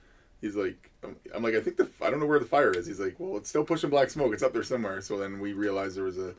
[0.41, 2.85] He's like, I'm, I'm like, I think the I don't know where the fire is.
[2.85, 4.33] He's like, well, it's still pushing black smoke.
[4.33, 5.01] It's up there somewhere.
[5.01, 6.35] So then we realized there was a,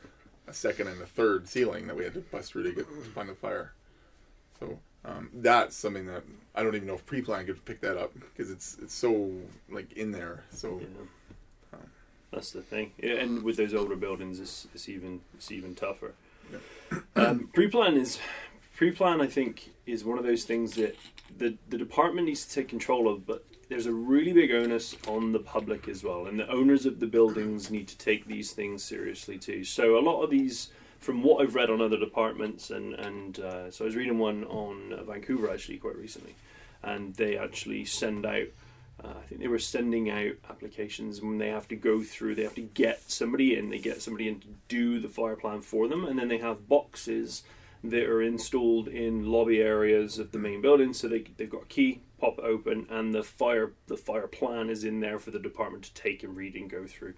[0.46, 3.10] a second and a third ceiling that we had to bust through to get to
[3.10, 3.72] find the fire.
[4.60, 6.22] So um, that's something that
[6.54, 9.32] I don't even know if pre-plan could pick that up because it's it's so
[9.68, 10.44] like in there.
[10.50, 11.78] So Yeah.
[12.32, 16.12] That's the thing, yeah, and with those older buildings, it's, it's even it's even tougher.
[17.16, 18.18] Um, pre-plan is
[18.78, 19.20] pre-plan.
[19.20, 20.96] I think is one of those things that
[21.36, 25.32] the the department needs to take control of, but there's a really big onus on
[25.32, 28.82] the public as well, and the owners of the buildings need to take these things
[28.82, 29.64] seriously too.
[29.64, 30.68] So a lot of these,
[31.00, 34.44] from what I've read on other departments, and and uh, so I was reading one
[34.44, 36.36] on uh, Vancouver actually quite recently,
[36.82, 38.46] and they actually send out
[39.02, 42.42] uh, I think they were sending out applications when they have to go through, they
[42.42, 45.88] have to get somebody in, they get somebody in to do the fire plan for
[45.88, 47.42] them, and then they have boxes
[47.84, 50.92] that are installed in lobby areas of the main building.
[50.92, 54.70] So they, they've got a key, pop it open, and the fire the fire plan
[54.70, 57.14] is in there for the department to take and read and go through.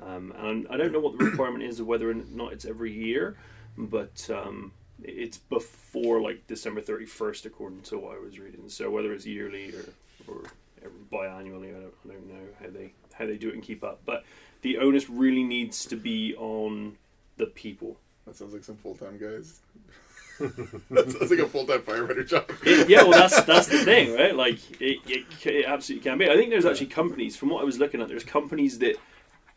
[0.00, 2.92] Um, and I don't know what the requirement is, or whether or not it's every
[2.92, 3.36] year,
[3.76, 4.72] but um,
[5.02, 8.68] it's before like December thirty first, according to what I was reading.
[8.68, 9.84] So whether it's yearly or
[10.26, 10.42] or
[11.12, 11.70] biannually.
[11.70, 14.00] I don't, I don't know how they how they do it and keep up.
[14.04, 14.24] But
[14.62, 16.96] the onus really needs to be on
[17.36, 17.96] the people.
[18.26, 19.60] that sounds like some full time guys.
[20.38, 22.50] That sounds like a full time firefighter job.
[22.64, 24.34] It- yeah, well, that's that's the thing, right?
[24.34, 26.30] Like it, it, it absolutely can be.
[26.30, 27.36] I think there's actually companies.
[27.36, 28.96] From what I was looking at, there's companies that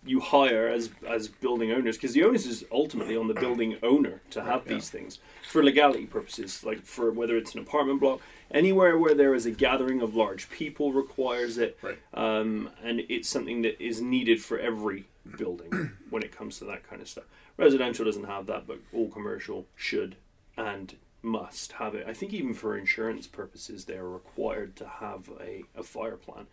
[0.05, 4.21] you hire as as building owners because the onus is ultimately on the building owner
[4.29, 4.75] to have Yeah.
[4.75, 5.17] these things
[5.49, 9.51] for legality purposes like for whether it's an apartment block anywhere where there is a
[9.51, 11.97] gathering of large people requires it Right.
[12.13, 15.05] um, and it's something that is needed for every
[15.39, 17.23] building when it comes to that kind of stuff
[17.57, 20.15] residential doesn't have that but all commercial should
[20.57, 22.05] and must have it.
[22.07, 26.47] I think even for insurance purposes they're required to have a, a fire plan.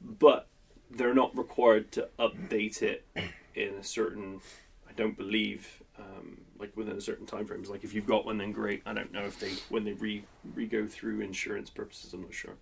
[0.00, 0.48] But
[0.90, 3.04] they're not required to update it
[3.54, 4.40] in a certain
[4.88, 8.38] i don't believe um, like within a certain time frames like if you've got one
[8.38, 8.82] then great.
[8.86, 12.34] I don't know if they when they re re go through insurance purposes i'm not
[12.34, 12.54] sure.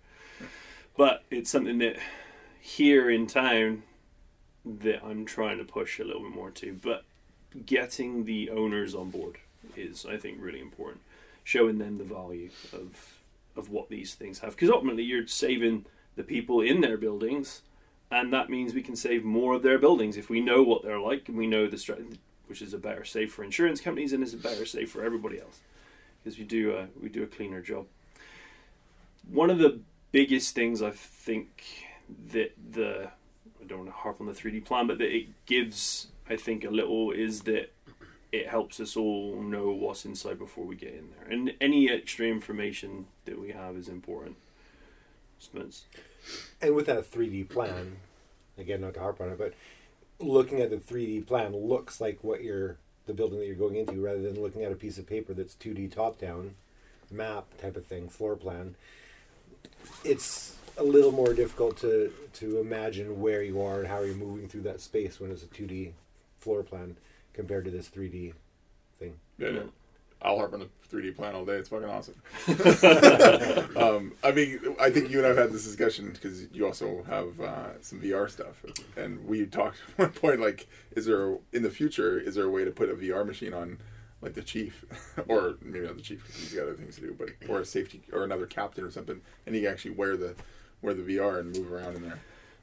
[0.97, 1.97] But it's something that
[2.59, 3.83] here in town
[4.65, 6.73] that i'm trying to push a little bit more to.
[6.81, 7.05] But
[7.65, 9.37] getting the owners on board
[9.75, 11.01] is i think really important.
[11.43, 13.19] Showing them the value of
[13.55, 14.51] of what these things have.
[14.51, 17.61] Because ultimately you're saving the people in their buildings
[18.09, 20.17] and that means we can save more of their buildings.
[20.17, 21.97] If we know what they're like and we know the stra-
[22.47, 25.39] which is a better safe for insurance companies and is a better safe for everybody
[25.39, 25.59] else.
[26.23, 27.85] Because we do a, we do a cleaner job.
[29.29, 29.79] One of the
[30.11, 31.63] biggest things I think
[32.31, 33.09] that the
[33.61, 36.63] I don't want to harp on the 3D plan, but that it gives I think
[36.63, 37.73] a little is that
[38.31, 42.25] it helps us all know what's inside before we get in there, and any extra
[42.25, 44.35] information that we have is important.
[45.39, 45.85] Spence.
[46.61, 47.97] And with that 3D plan,
[48.57, 49.53] again, not to harp on it, but
[50.19, 54.01] looking at the 3D plan looks like what you're the building that you're going into,
[54.01, 56.55] rather than looking at a piece of paper that's 2D top down,
[57.09, 58.75] map type of thing, floor plan.
[60.03, 64.47] It's a little more difficult to to imagine where you are and how you're moving
[64.47, 65.93] through that space when it's a 2D
[66.39, 66.97] floor plan
[67.37, 68.33] compared to this 3D
[68.99, 69.13] thing.
[69.37, 69.61] Yeah, Yeah.
[70.19, 71.53] I'll harp on the 3D plan all day.
[71.53, 72.15] It's fucking awesome.
[73.77, 77.39] um, I mean, I think you and I've had this discussion because you also have
[77.39, 78.65] uh, some VR stuff,
[78.97, 82.45] and we talked at one point like, is there a, in the future is there
[82.45, 83.77] a way to put a VR machine on
[84.21, 84.85] like the chief,
[85.27, 87.65] or maybe not the chief because he's got other things to do, but or a
[87.65, 90.33] safety or another captain or something, and he can actually wear the
[90.81, 92.19] wear the VR and move around in there.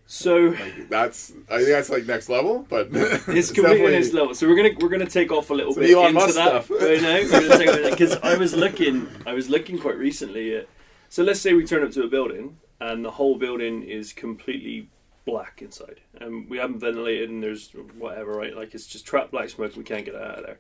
[0.07, 4.35] So Like that's I think that's like next level, but it's completely next level.
[4.35, 6.71] So we're gonna we're gonna take off a little bit Elon into Musk that stuff.
[6.71, 10.69] right because I was looking I was looking quite recently at.
[11.09, 14.89] So let's say we turn up to a building and the whole building is completely
[15.25, 18.55] black inside, and we haven't ventilated, and there's whatever, right?
[18.55, 19.77] Like it's just trapped black smoke.
[19.77, 20.59] We can't get it out of there.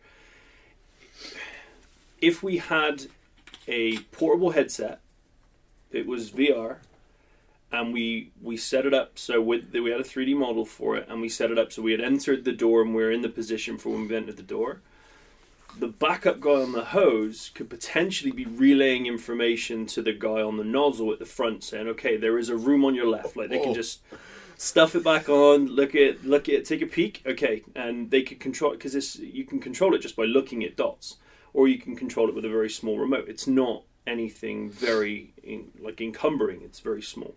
[2.20, 3.06] If we had
[3.68, 5.00] a portable headset,
[5.90, 6.78] it was VR,
[7.74, 11.06] and we we set it up so with we had a 3D model for it,
[11.08, 13.22] and we set it up so we had entered the door and we are in
[13.22, 14.80] the position for when we entered the door.
[15.76, 20.56] The backup guy on the hose could potentially be relaying information to the guy on
[20.56, 23.50] the nozzle at the front, saying, "Okay, there is a room on your left." Like
[23.50, 23.74] they can Oh.
[23.74, 24.00] just
[24.56, 27.22] stuff it back on, look at look at it, take a peek.
[27.26, 30.62] Okay, and they could control it because this you can control it just by looking
[30.62, 31.16] at dots,
[31.52, 33.26] or you can control it with a very small remote.
[33.28, 36.60] It's not anything very in, like encumbering.
[36.62, 37.34] It's very small.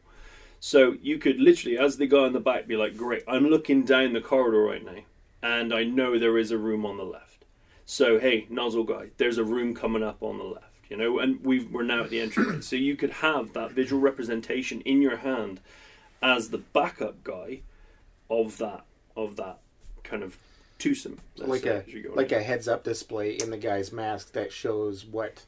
[0.60, 3.84] So you could literally, as the guy in the back, be like, "Great, I'm looking
[3.84, 5.04] down the corridor right now,
[5.41, 7.46] and I know there is a room on the left.
[7.86, 11.43] So hey, nozzle guy, there's a room coming up on the left, you know, and
[11.43, 12.62] we we're now at the entryway.
[12.62, 15.62] so you could have that visual representation in your hand
[16.22, 17.62] as the backup guy
[18.30, 18.84] of that
[19.15, 19.60] of that
[20.04, 20.38] kind of
[20.80, 24.34] twosome, like a as you go like a heads up display in the guy's mask
[24.34, 25.46] that shows what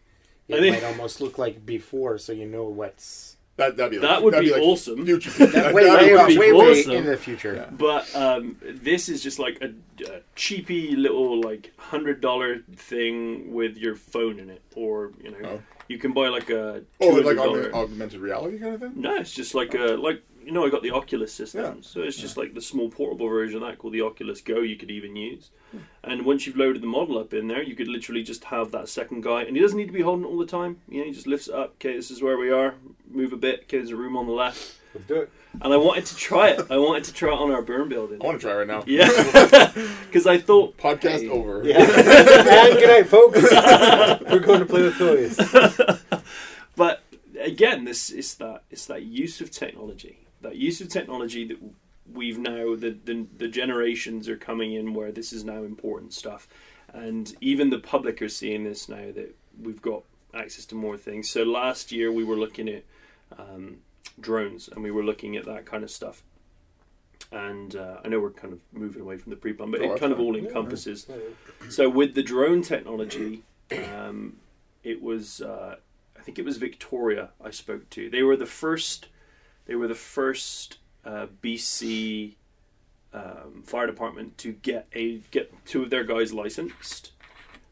[0.49, 4.09] I it might almost look like before, so you know what's That that'd be like,
[4.09, 5.05] That would that'd be like awesome.
[5.05, 6.91] Future, that that, way that'd way, be would be way, way awesome.
[6.93, 7.55] in the future.
[7.55, 7.69] Yeah.
[7.71, 9.73] But um, this is just like a,
[10.11, 15.37] a cheapy little like hundred dollar thing with your phone in it, or you know,
[15.43, 15.61] Oh.
[15.87, 18.93] you can buy like a Oh, like augmented, augmented reality kind of thing.
[18.95, 21.81] No, it's just like a like you know I got the Oculus system, Yeah.
[21.81, 24.61] so it's just like the small portable version of that called the Oculus Go.
[24.61, 25.77] You could even use, hmm.
[26.03, 28.89] and once you've loaded the model up in there, you could literally just have that
[28.89, 30.77] second guy, and he doesn't need to be holding it all the time.
[30.89, 31.75] You know, he just lifts it up.
[31.75, 32.73] Okay, this is where we are.
[33.09, 33.61] Move a bit.
[33.63, 35.29] Okay, there's a room on the left, Let's do it.
[35.61, 36.61] and I wanted to try it.
[36.71, 38.19] I wanted to try it on our burn building.
[38.21, 38.83] I want to try right now.
[38.87, 39.07] Yeah,
[40.07, 41.63] because I thought Podcast hey, over.
[41.63, 41.79] Yeah.
[41.81, 43.39] and good night, folks.
[44.31, 45.37] We're going to play with toys.
[46.75, 47.03] But
[47.37, 51.57] again, this is that it's that use of technology, that use of technology that
[52.11, 56.47] we've now the, the the generations are coming in where this is now important stuff,
[56.93, 61.29] and even the public are seeing this now that we've got access to more things.
[61.29, 62.83] So last year we were looking at
[63.37, 63.77] um,
[64.19, 66.23] drones and we were looking at that kind of stuff.
[67.31, 69.99] And uh, I know we're kind of moving away from the pre-plan, but Oh, it
[69.99, 71.07] kind of all Yeah, encompasses.
[71.69, 73.43] So with the drone technology,
[73.95, 74.37] um,
[74.83, 75.75] it was uh,
[76.17, 78.09] I think it was Victoria I spoke to.
[78.09, 79.07] They were the first.
[79.69, 82.33] They were the first uh, BC
[83.13, 87.11] um, fire department to get a get two of their guys licensed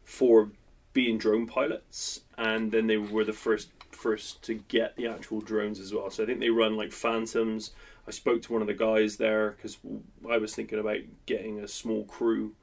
[0.04, 0.52] for
[0.94, 5.80] being drone pilots, and then they were the first first to get the actual drones
[5.80, 6.12] as well.
[6.12, 7.72] So I think they run like Phantoms.
[8.08, 9.80] I spoke to one of the guys there because
[10.30, 12.54] I was thinking about getting a small crew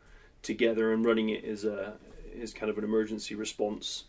[0.42, 1.94] together and running it as a
[2.40, 4.04] as kind of an emergency response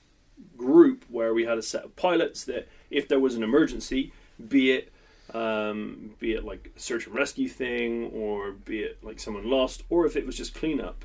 [0.55, 4.13] group where we had a set of pilots that if there was an emergency,
[4.47, 4.91] be it
[5.35, 9.83] um, be it like a search and rescue thing, or be it like someone lost,
[9.89, 11.03] or if it was just cleanup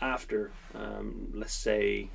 [0.00, 2.08] after, um, let's say,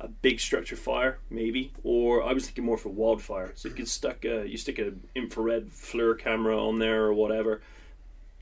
[0.00, 3.52] a big structure fire, maybe, or I was thinking more for wildfire.
[3.54, 7.60] So you could stuck a, you stick an infrared FLIR camera on there or whatever,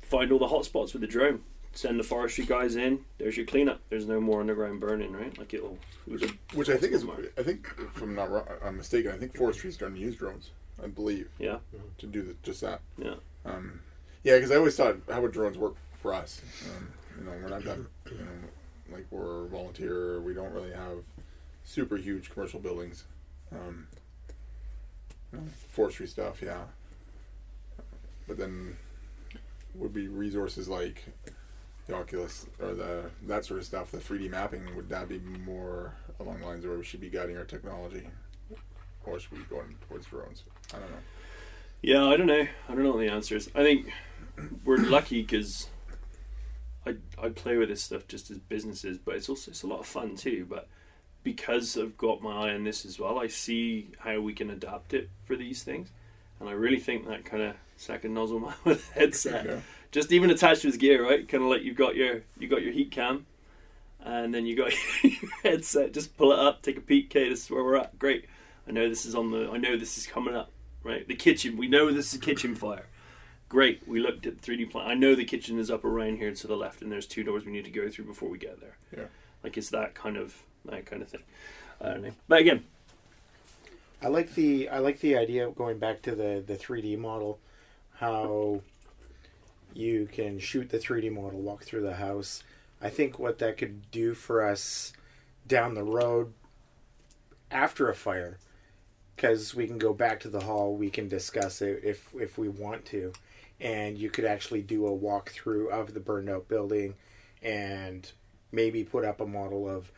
[0.01, 1.40] find all the hot spots with the drone.
[1.75, 3.01] Send the forestry guys in.
[3.16, 3.81] There's your cleanup.
[3.88, 5.37] There's no more underground burning, right?
[5.38, 5.79] Like it'll.
[6.07, 7.05] it would- Which I think is,
[7.38, 9.11] I think, if I'm not wrong, I'm mistaken.
[9.11, 10.51] I think forestry is starting to use drones.
[10.83, 11.59] I believe Yeah,
[11.99, 12.81] to do the, just that.
[12.99, 13.14] yeah.
[13.45, 13.81] Um,
[14.25, 16.40] yeah, because I always thought, how would drones work for us?
[16.77, 17.79] Um, you know, we're not that.
[18.11, 20.21] You know, like we're volunteer.
[20.21, 20.99] We don't really have
[21.64, 23.05] super huge commercial buildings.
[23.53, 23.87] Um,
[25.33, 26.62] you know, forestry stuff, yeah.
[28.29, 28.77] But then
[29.75, 31.03] would be resources like
[31.87, 33.90] the Oculus or the that sort of stuff.
[33.90, 37.09] The 3D mapping would that be more along the lines of where we should be
[37.11, 38.09] guiding our technology,
[39.05, 40.45] or should we be going towards drones?
[40.74, 40.96] I don't know.
[41.82, 42.46] Yeah, I don't know.
[42.68, 43.50] I don't know what the answer is.
[43.54, 43.92] I think
[44.64, 45.68] we're lucky because
[46.87, 49.80] I I play with this stuff just as businesses, but it's also it's a lot
[49.80, 50.46] of fun too.
[50.48, 50.68] But
[51.24, 54.94] because I've got my eye on this as well, I see how we can adapt
[54.94, 55.90] it for these things,
[56.40, 59.61] and I really think that kind of second nozzle man with headset, Yeah.
[59.90, 61.28] just even attached to his gear, right?
[61.28, 63.26] Kind of like you've got your you got your heat cam,
[64.00, 65.92] and then you got your headset.
[65.92, 67.06] Just pull it up, take a peek.
[67.06, 67.98] Okay, this is where we're at.
[67.98, 68.26] Great.
[68.68, 69.50] I know this is on the.
[69.50, 70.50] I know this is coming up.
[70.85, 71.57] Right, the kitchen.
[71.57, 72.87] We know this is a kitchen fire.
[73.49, 73.87] Great.
[73.87, 74.88] We looked at the 3D plan.
[74.88, 77.45] I know the kitchen is up around here to the left, and there's two doors
[77.45, 78.77] we need to go through before we get there.
[78.97, 79.05] Yeah.
[79.45, 81.23] Like it's that kind of that kind of thing.
[81.81, 82.12] I don't know.
[82.29, 82.64] But again,
[84.03, 87.38] I like the I like the idea of going back to the the 3D model,
[87.97, 88.62] how
[89.75, 92.42] you can shoot the 3D model, walk through the house.
[92.81, 94.92] I think what that could do for us
[95.47, 96.33] down the road
[97.51, 98.38] after a fire,
[99.16, 102.48] because we can go back to the hall, we can discuss it if if we
[102.48, 103.12] want to,
[103.61, 106.94] and you could actually do a walkthrough of the burned out building,
[107.42, 108.12] and
[108.51, 109.90] maybe put up a model of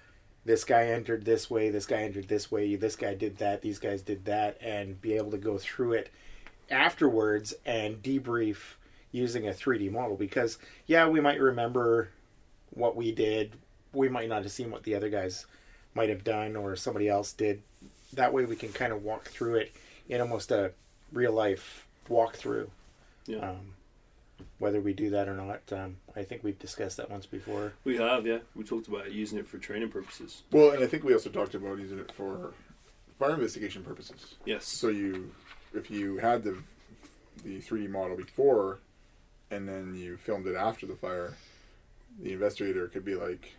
[0.45, 3.79] this guy entered this way, this guy entered this way, this guy did that, these
[3.79, 6.11] guys did that, and be able to go through it
[6.71, 8.75] afterwards and debrief
[9.11, 10.17] using a 3D model.
[10.17, 12.11] Because, yeah, we might remember
[12.71, 13.57] what we did,
[13.93, 15.47] we might not have seen what the other guys
[15.95, 17.63] might have done or somebody else did.
[18.15, 19.73] That way we can kind of walk through it
[20.09, 20.73] in almost a
[21.13, 22.69] real life walkthrough.
[23.27, 23.75] yeah, Um,
[24.59, 27.73] whether we do that or not, um, I think we've discussed that once before.
[27.85, 28.27] we have.
[28.27, 30.43] Yeah, we talked about using it for training purposes.
[30.53, 32.53] Well, and I think we also talked about using it for
[33.19, 34.35] fire investigation purposes.
[34.45, 34.67] Yes.
[34.67, 35.33] So you,
[35.73, 36.59] if you had the
[37.43, 38.79] the 3D model before,
[39.51, 41.35] and then you filmed it after the fire,
[42.23, 43.55] the investigator could be like,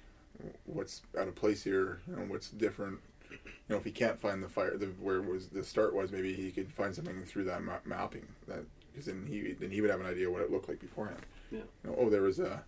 [0.65, 1.99] "What's out of place here?
[2.07, 2.99] You know, what's different?"
[3.43, 6.33] You know, if he can't find the fire, the, where was the start was, maybe
[6.33, 8.27] he could find something through that ma- mapping.
[8.47, 11.25] That because then he then he would have an idea what it looked like beforehand.
[11.51, 11.59] Yeah.
[11.83, 12.63] You know, oh, there was a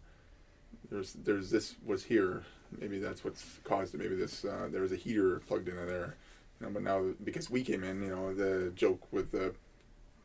[0.89, 2.43] there's there's this was here.
[2.77, 3.99] Maybe that's what's caused it.
[3.99, 6.15] Maybe this uh, there was a heater plugged into there.
[6.60, 9.53] You know, but now because we came in, you know, the joke with the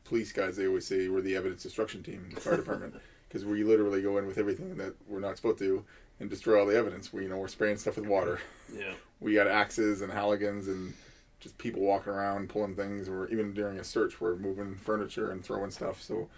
[0.05, 2.95] police guys, they always say we're the evidence destruction team, the fire department,
[3.29, 5.85] because we literally go in with everything that we're not supposed to
[6.23, 7.13] and destroy all the evidence.
[7.13, 8.41] We, you know, we're spraying stuff with water.
[8.75, 8.95] Yeah.
[9.21, 10.95] We got axes and Halligans and
[11.41, 15.45] just people walking around pulling things, or even during a search, we're moving furniture and
[15.45, 16.01] throwing stuff.
[16.01, 16.31] So,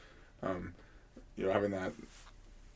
[0.43, 0.75] um,
[1.37, 1.93] you know, having that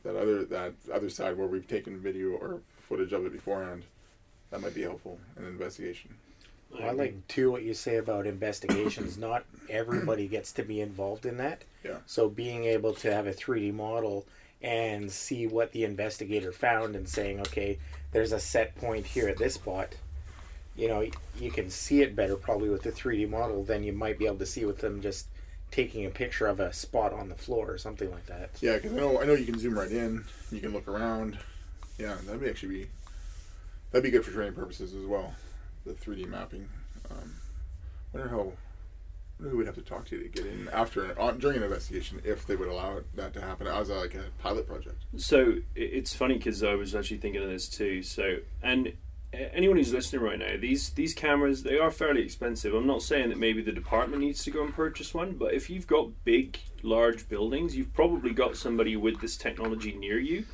[0.03, 3.83] that other that other side where we've taken video or footage of it beforehand,
[4.49, 6.15] that might be helpful in an investigation.
[6.71, 9.17] Well, I like too what you say about investigations.
[9.17, 11.65] Not everybody gets to be involved in that.
[11.83, 11.97] Yeah.
[12.05, 14.25] So being able to have a 3D model
[14.61, 17.77] and see what the investigator found and saying, okay,
[18.11, 19.95] there's a set point here at this spot.
[20.75, 21.05] You know,
[21.39, 24.37] you can see it better probably with the 3D model than you might be able
[24.37, 25.27] to see with them just
[25.71, 28.51] taking a picture of a spot on the floor or something like that.
[28.61, 30.23] Yeah, because I know I know you can zoom right in.
[30.51, 31.37] You can look around.
[31.97, 32.87] Yeah, that'd be actually be
[33.91, 35.33] that'd be good for training purposes as well.
[35.85, 36.67] The three D mapping.
[37.11, 37.35] Um,
[38.13, 38.51] wonder how.
[39.41, 42.45] Who we'd have to talk to to get in after on, during an investigation if
[42.45, 45.05] they would allow that to happen as a, like a pilot project.
[45.15, 48.03] So it's funny because I was actually thinking of this too.
[48.03, 48.93] So and
[49.31, 52.73] anyone who's listening right now, these these cameras they are fairly expensive.
[52.73, 55.69] I'm not saying that maybe the department needs to go and purchase one, but if
[55.69, 60.45] you've got big, large buildings, you've probably got somebody with this technology near you.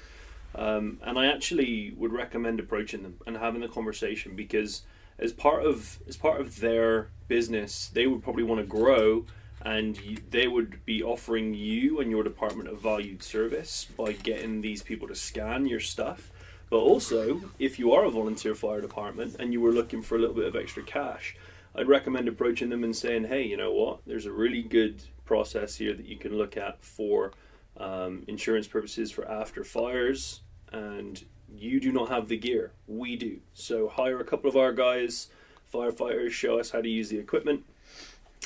[0.53, 4.83] Um, and I actually would recommend approaching them and having the conversation because
[5.17, 9.25] as part of as part of their business, they would probably want to grow,
[9.61, 14.61] and you, they would be offering you and your department a valued service by getting
[14.61, 16.31] these people to scan your stuff.
[16.69, 20.19] But also, if you are a volunteer fire department and you were looking for a
[20.19, 21.35] little bit of extra cash,
[21.75, 23.99] I'd recommend approaching them and saying, "Hey, you know what?
[24.05, 27.31] There's a really good process here that you can look at for
[27.77, 31.23] um, insurance purposes for after fires, and
[31.59, 32.71] you do not have the gear.
[32.87, 33.39] We do.
[33.53, 35.27] So hire a couple of our guys,
[35.73, 37.63] firefighters, show us how to use the equipment,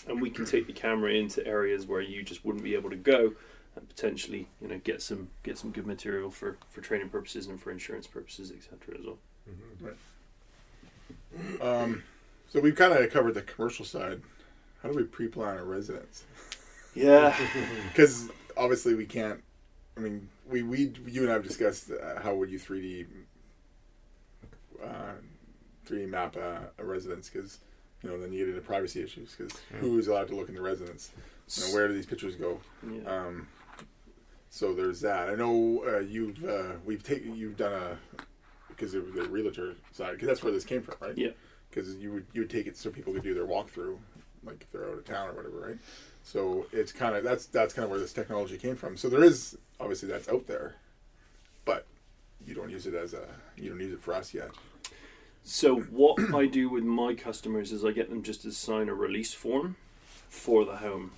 [0.08, 2.96] and we can take the camera into areas where you just wouldn't be able to
[2.96, 3.34] go."
[3.76, 7.62] And potentially, you know, get some get some good material for, for training purposes and
[7.62, 8.98] for insurance purposes, etc.
[9.00, 9.18] As well.
[11.62, 12.04] Um,
[12.48, 14.22] so we've kind of covered the commercial side.
[14.82, 16.24] How do we pre-plan a residence?
[16.96, 17.36] Yeah,
[17.90, 19.42] Because obviously we can't.
[19.98, 23.06] I mean, we we you and I have discussed uh, how would you 3D
[24.84, 24.88] uh,
[25.88, 27.60] 3D map a, a residence because
[28.04, 30.56] you know then you get into privacy issues because who is allowed to look in
[30.56, 31.12] the residence?
[31.56, 32.60] You know, where do these pictures go?
[32.90, 33.10] Yeah.
[33.10, 33.48] Um,
[34.50, 35.30] so there's that.
[35.30, 37.98] I know uh, you've uh, we've taken you've done a
[38.70, 41.18] because of the realtor side because that's where this came from, right?
[41.18, 41.32] Yeah.
[41.70, 43.98] Because you would you would take it so people could do their walkthrough,
[44.44, 45.78] like if they're out of town or whatever, right?
[46.32, 48.98] So it's kind of that's that's kind of where this technology came from.
[48.98, 50.76] So there is obviously that's out there,
[51.66, 51.88] but
[52.46, 53.26] you don't use it as a
[53.58, 54.52] you don't use it for us yet.
[55.44, 58.94] So what I do with my customers is I get them just to sign a
[58.94, 59.76] release form
[60.30, 61.14] for the home.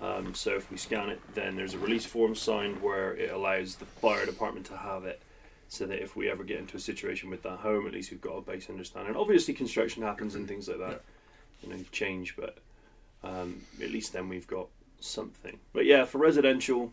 [0.00, 3.74] Um, so if we scan it, then there's a release form signed where it allows
[3.74, 5.20] the fire department to have it,
[5.66, 8.20] so that if we ever get into a situation with that home, at least we've
[8.20, 9.16] got a base understanding.
[9.16, 11.00] Obviously, construction happens and things like that,
[11.64, 12.58] you know, change, but
[13.26, 14.68] um, at least then we've got
[15.00, 15.58] something.
[15.72, 16.92] But yeah, for residential,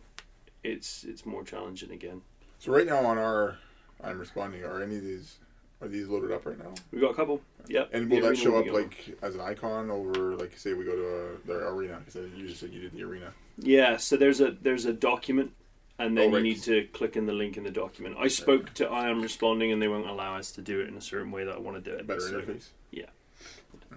[0.62, 2.22] it's it's more challenging again.
[2.58, 3.58] So right now on our
[4.02, 4.64] I'm responding.
[4.64, 5.38] Are any of these
[5.80, 6.72] are these loaded up right now?
[6.90, 7.40] We've got a couple.
[7.68, 7.90] Yep.
[7.92, 8.72] And the will that show up on.
[8.72, 12.00] like as an icon over like say we go to a, the arena?
[12.04, 13.32] Because you just said you did the arena.
[13.58, 15.52] Yeah, so there's a there's a document,
[15.98, 16.38] and then Oh, right.
[16.38, 18.16] you need to click in the link in the document.
[18.18, 20.96] I spoke to I am responding, and they won't allow us to do it in
[20.96, 22.06] a certain way that I want to do it.
[22.06, 22.68] Better so, interface.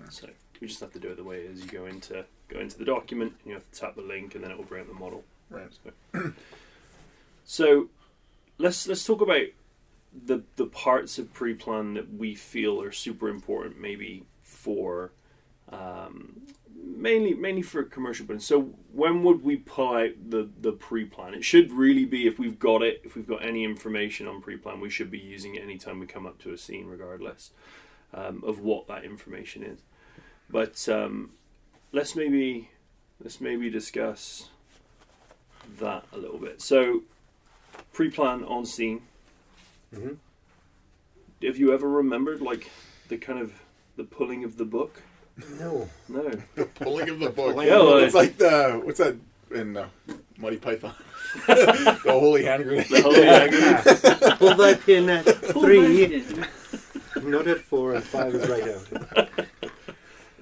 [0.10, 0.28] So
[0.62, 1.64] we just have to do it the way it is.
[1.64, 4.44] You go into go into the document, and you have to tap the link, and
[4.44, 5.24] then it will bring up the model.
[5.50, 5.72] Right.
[7.50, 7.88] So
[8.58, 9.48] let's let's talk about
[10.26, 15.12] the the parts of pre-plan that we feel are super important, maybe for
[15.72, 16.42] um,
[16.76, 18.46] mainly mainly for commercial buildings.
[18.46, 21.34] So when would we pull out the the pre-plan?
[21.34, 24.82] It should really be if we've got it, if we've got any information on pre-plan,
[24.82, 27.52] we should be using it anytime we come up to a scene, regardless
[28.14, 29.80] um, of what that information is.
[30.50, 31.32] But um,
[31.92, 32.70] let's maybe
[33.22, 34.50] let's maybe discuss
[35.80, 36.62] that a little bit.
[36.62, 37.04] So
[37.94, 39.02] pre-plan on scene.
[39.94, 40.14] hmm
[41.44, 42.70] Have you ever remembered like
[43.10, 43.54] the kind of
[43.96, 45.02] the pulling of the book?
[45.60, 45.90] No.
[46.08, 46.32] No.
[46.56, 47.56] The pulling of the book.
[47.58, 49.16] Yeah, well, it's like the what's that
[49.52, 49.88] in uh,
[50.38, 50.94] Monty Python?
[51.48, 52.88] the holy hand grenade.
[52.90, 54.38] The holy agony.
[54.38, 56.24] Pull that pin at three,
[57.22, 58.68] not at four, and five is right
[59.18, 59.30] out.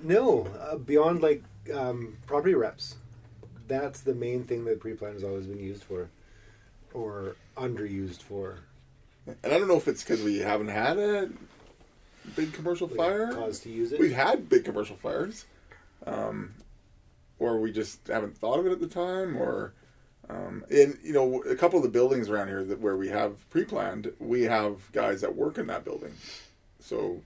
[0.06, 1.44] No, uh, beyond like
[1.74, 2.96] um, property reps.
[3.68, 6.10] That's the main thing that pre-plan has always been used for,
[6.94, 8.60] or underused for.
[9.26, 11.30] And I don't know if it's because we haven't had a
[12.36, 13.34] big commercial fire.
[13.34, 14.00] Cause to use it.
[14.00, 15.46] We've had big commercial fires,
[16.06, 16.54] um,
[17.40, 19.74] or we just haven't thought of it at the time, or
[20.30, 23.50] um, in you know a couple of the buildings around here that where we have
[23.50, 26.14] pre-planned, we have guys that work in that building,
[26.80, 27.22] so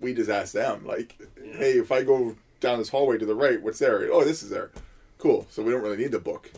[0.00, 1.56] we just ask them like, Yeah.
[1.56, 4.08] hey, if I go down this hallway to the right, what's there?
[4.12, 4.70] Oh, this is there.
[5.18, 5.46] Cool.
[5.50, 6.50] So we don't really need the book,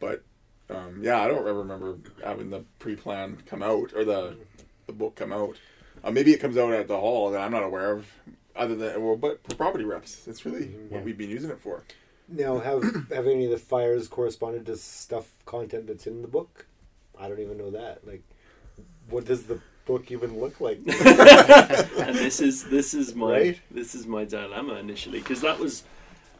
[0.00, 0.22] but
[0.70, 4.36] um, yeah, I don't ever remember having the pre-plan come out or the
[4.86, 5.56] the book come out.
[6.02, 8.06] Uh, maybe it comes out at the hall that I'm not aware of.
[8.56, 10.96] Other than well, but for property reps, that's really Yeah.
[10.96, 11.82] what we've been using it for.
[12.28, 16.66] Now, have have any of the fires corresponded to stuff content that's in the book?
[17.18, 18.06] I don't even know that.
[18.06, 18.22] Like,
[19.10, 20.78] what does the book even look like?
[20.86, 23.60] and this is this is my Right?
[23.70, 25.84] this is my dilemma initially because that was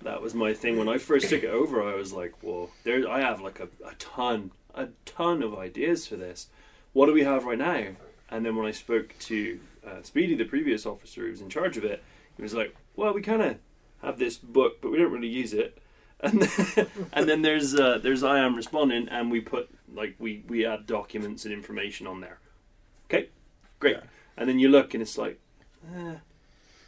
[0.02, 1.82] that was my thing when I first took it over.
[1.82, 6.06] I was like, well, there I have like a, a ton a ton of ideas
[6.06, 6.48] for this.
[6.92, 7.86] What do we have right now?
[8.30, 11.76] And then when I spoke to uh, Speedy, the previous officer who was in charge
[11.76, 12.02] of it,
[12.36, 13.58] he was like, well, we kind of
[14.02, 15.78] have this book, but we don't really use it.
[16.24, 20.42] And then, and then there's uh, there's I am responding, and we put like we
[20.48, 22.38] we add documents and information on there.
[23.78, 23.96] Great.
[23.96, 24.02] Yeah.
[24.36, 25.38] And then you look, and it's like,
[25.94, 26.16] eh,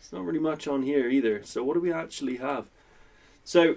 [0.01, 1.43] it's not really much on here either.
[1.45, 2.67] So what do we actually have?
[3.45, 3.77] So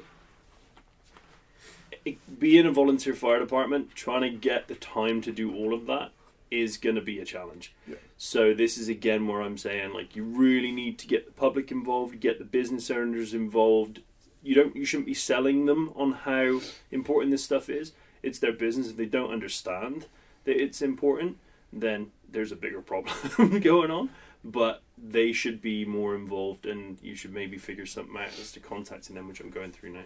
[2.06, 5.86] it, being a volunteer fire department, trying to get the time to do all of
[5.88, 6.12] that
[6.52, 7.74] is going to be a challenge.
[7.88, 7.96] Yeah.
[8.18, 11.72] So this is again where I'm saying like you really need to get the public
[11.72, 14.02] involved, get the business owners involved.
[14.42, 17.92] You don't you shouldn't be selling them on how important this stuff is.
[18.24, 18.90] It's their business.
[18.90, 20.08] If they don't understand
[20.46, 21.38] that it's important,
[21.72, 24.10] then there's a bigger problem going on.
[24.44, 28.62] But they should be more involved, and you should maybe figure something out as to
[28.62, 30.04] contacting them, which I'm going through now.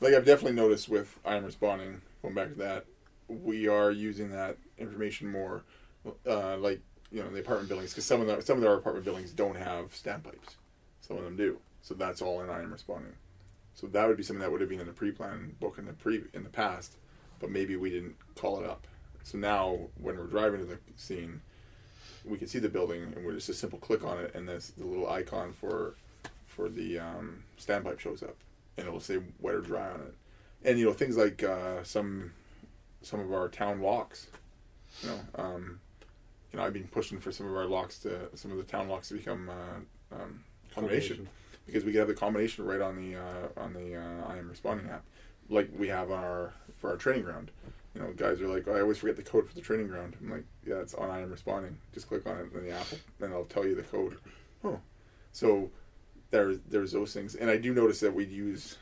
[0.00, 2.00] Like I've definitely noticed with I am responding.
[2.22, 2.86] Going back to that,
[3.28, 5.64] we are using that information more,
[6.26, 9.04] uh, like you know the apartment buildings because some of the some of our apartment
[9.04, 10.56] buildings don't have standpipes.
[11.00, 11.58] Some of them do.
[11.82, 13.12] So that's all in I am responding.
[13.74, 15.92] So that would be something that would have been in the pre-plan book in the
[15.92, 16.96] pre in the past,
[17.38, 18.86] but maybe we didn't call it up.
[19.22, 21.40] So now when we're driving to the scene,
[22.24, 24.72] we can see the building and we're just a simple click on it, and this
[24.76, 25.94] the little icon for
[26.46, 28.36] for the um, standpipe shows up,
[28.76, 30.14] and it'll say wet or dry on it.
[30.64, 32.32] And you know things like uh, some
[33.02, 34.28] some of our town locks,
[35.02, 35.80] you know, um,
[36.52, 38.88] you know, I've been pushing for some of our locks to some of the town
[38.88, 41.28] locks to become uh, um, combination
[41.66, 44.48] because we could have the combination right on the uh, on the uh, I am
[44.48, 45.04] responding app,
[45.48, 47.50] like we have on our for our training ground.
[47.94, 50.16] You know, guys are like, oh, I always forget the code for the training ground.
[50.20, 51.76] I'm like, yeah, it's on I am responding.
[51.92, 52.86] Just click on it in the app,
[53.20, 54.18] and it'll tell you the code.
[54.64, 54.80] Oh,
[55.32, 55.70] so
[56.30, 58.78] there's there's those things, and I do notice that we use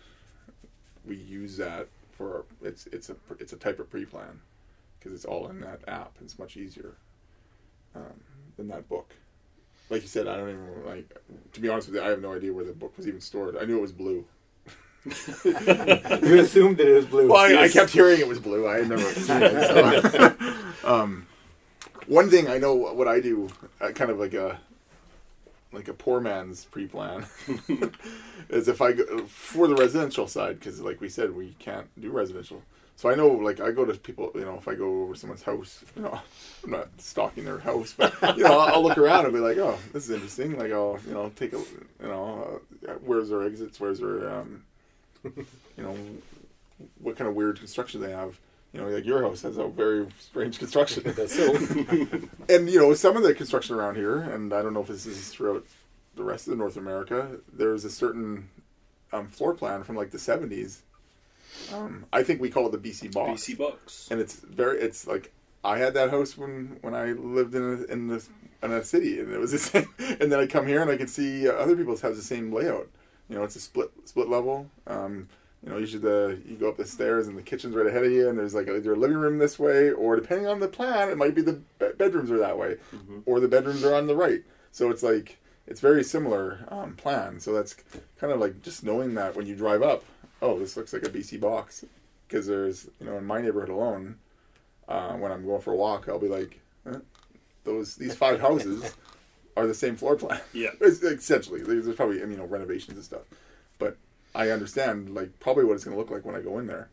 [1.04, 4.40] we use that for it's it's a it's a type of pre-plan
[4.98, 6.12] because it's all in that app.
[6.20, 6.94] It's much easier
[7.94, 8.20] um,
[8.56, 9.14] than that book.
[9.90, 11.14] Like you said, I don't even like.
[11.52, 13.56] To be honest with you, I have no idea where the book was even stored.
[13.58, 14.24] I knew it was blue.
[15.44, 17.28] you assumed that it was blue.
[17.28, 18.68] Well, I, I kept hearing it was blue.
[18.68, 20.12] I had never seen it.
[20.12, 20.54] So.
[20.84, 21.26] um,
[22.06, 23.48] one thing I know what I do,
[23.80, 24.60] uh, kind of like a
[25.72, 27.26] like a poor man's pre-plan,
[28.50, 32.10] is if I go for the residential side because, like we said, we can't do
[32.10, 32.62] residential.
[32.94, 35.42] So I know, like, I go to people, you know, if I go over someone's
[35.42, 36.20] house, you know,
[36.62, 39.56] I'm not stalking their house, but you know, I'll, I'll look around and be like,
[39.56, 40.58] oh, this is interesting.
[40.58, 43.80] Like, I'll, you know, take a, you know, uh, where's their exits?
[43.80, 44.62] Where's their, um,
[45.76, 45.96] you know,
[46.98, 48.38] what kind of weird construction they have?
[48.72, 51.04] You know, like your house has a very strange construction.
[51.28, 51.54] so,
[52.48, 55.04] and you know, some of the construction around here, and I don't know if this
[55.06, 55.64] is throughout
[56.14, 58.48] the rest of North America, there's a certain
[59.12, 60.80] um, floor plan from like the 70s.
[61.72, 63.44] Um, I think we call it the BC box.
[63.44, 64.08] BC box.
[64.10, 67.92] and it's very it's like I had that house when when I lived in a,
[67.92, 68.30] in this
[68.62, 70.96] in a city and it was the same and then I come here and I
[70.96, 72.88] can see uh, other people's have the same layout
[73.28, 74.70] you know it's a split split level.
[74.86, 75.28] Um,
[75.64, 78.10] you know usually the you go up the stairs and the kitchen's right ahead of
[78.10, 81.08] you and there's like either a living room this way or depending on the plan
[81.08, 82.76] it might be the be- bedrooms are that way
[83.26, 84.42] or the bedrooms are on the right.
[84.72, 87.38] So it's like it's very similar um, plan.
[87.38, 87.76] So that's
[88.18, 90.04] kind of like just knowing that when you drive up
[90.40, 91.84] oh this looks like a BC box
[92.26, 94.16] because there's you know in my neighborhood alone
[94.88, 96.98] uh, when I'm going for a walk I'll be like eh,
[97.64, 98.94] those these five houses
[99.56, 100.40] are the same floor plan.
[100.52, 100.70] Yeah.
[100.80, 101.62] Essentially.
[101.62, 103.22] There's probably you know renovations and stuff.
[103.78, 103.96] But
[104.34, 106.88] I understand like probably what it's going to look like when I go in there.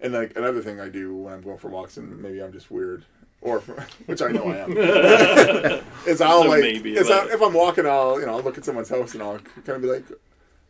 [0.00, 2.70] And like another thing I do when I'm going for walks and maybe I'm just
[2.70, 3.04] weird
[3.40, 3.60] or
[4.06, 4.72] which I know I am
[6.06, 8.64] is I'll So like is I, if I'm walking I'll you know I'll look at
[8.64, 10.04] someone's house and I'll kind of be like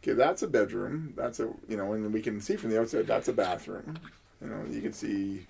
[0.03, 1.15] okay that's a bedroom.
[1.17, 3.99] That's a you know and we can see from the outside that's a bathroom.
[4.41, 5.47] You know you can see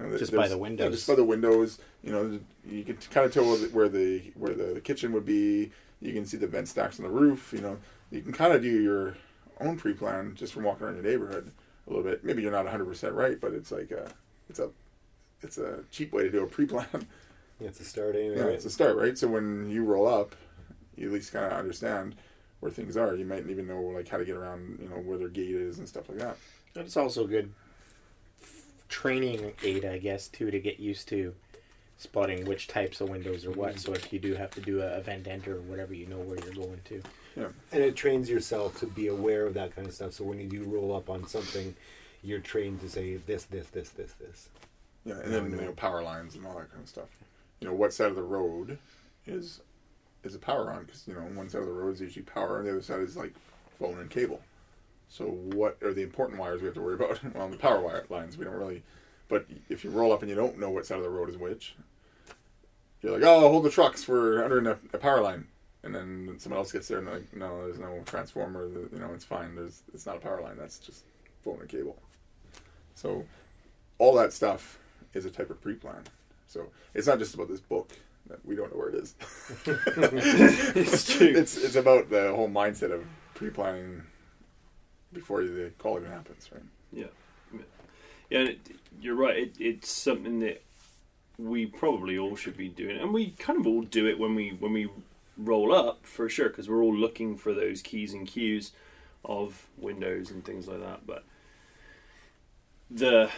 [0.00, 0.92] you know, Just there's- by the yeah, windows.
[0.94, 4.80] just by the windows you know you can kind of tell where the where the
[4.80, 5.70] kitchen would be
[6.00, 7.76] you can see the vent stacks on the roof you know
[8.10, 9.16] you can kind of do your
[9.60, 11.50] own pre-plan just from walking around your neighborhood
[11.86, 14.08] a little bit maybe you're not 100% right but it's like a
[14.48, 14.70] it's a
[15.42, 16.86] it's a cheap way to do a pre-plan
[17.60, 18.36] it's a start anyway.
[18.36, 19.18] yeah, it's a start, right?
[19.18, 20.36] So when you roll up,
[20.94, 22.14] you at least kind of understand
[22.60, 23.16] where things are.
[23.16, 25.80] You might even know like how to get around, you know, where their gate is
[25.80, 26.36] and stuff like that.
[26.76, 27.52] And It's also good
[28.88, 31.34] training aid, I guess, too, to get used to
[31.98, 33.78] spotting which types of windows are what.
[33.78, 36.38] So if you do have to do a event enter or whatever, you know where
[36.44, 37.02] you're going to.
[37.36, 37.48] Yeah.
[37.72, 40.12] And it trains yourself to be aware of that kind of stuff.
[40.12, 41.74] So when you do roll up on something,
[42.22, 44.48] you're trained to say this, this, this, this, this.
[45.04, 47.08] Yeah, and then you know power lines and all that kind of stuff.
[47.60, 48.78] You know, what side of the road
[49.26, 49.60] is
[50.22, 50.84] is a power on?
[50.84, 52.82] Because you know, on one side of the road is usually power, and the other
[52.82, 53.32] side is like
[53.78, 54.40] phone and cable.
[55.08, 57.20] So what are the important wires we have to worry about?
[57.34, 58.82] Well, the power wire lines we don't really.
[59.28, 61.36] But if you roll up and you don't know what side of the road is
[61.36, 61.74] which,
[63.02, 65.46] you're like, oh, hold the trucks, we're under a, a power line.
[65.82, 68.68] And then someone else gets there and they're like, no, there's no transformer.
[68.68, 69.54] You know, it's fine.
[69.54, 70.56] There's it's not a power line.
[70.58, 71.04] That's just
[71.42, 71.96] phone and cable.
[72.94, 73.24] So
[73.98, 74.78] all that stuff
[75.14, 76.02] is a type of pre-plan.
[76.46, 77.92] So it's not just about this book
[78.28, 79.14] that we don't know where it is.
[80.74, 81.26] It's true.
[81.36, 83.04] It's it's about the whole mindset of
[83.34, 84.02] pre-planning
[85.12, 86.62] before the call even happens, right?
[86.92, 87.06] Yeah,
[87.52, 88.60] yeah, and it,
[89.00, 89.36] you're right.
[89.36, 90.62] It, it's something that
[91.38, 94.50] we probably all should be doing, and we kind of all do it when we
[94.58, 94.88] when we
[95.36, 98.72] roll up for sure, because we're all looking for those keys and cues
[99.24, 101.06] of windows and things like that.
[101.06, 101.24] But
[102.90, 103.30] the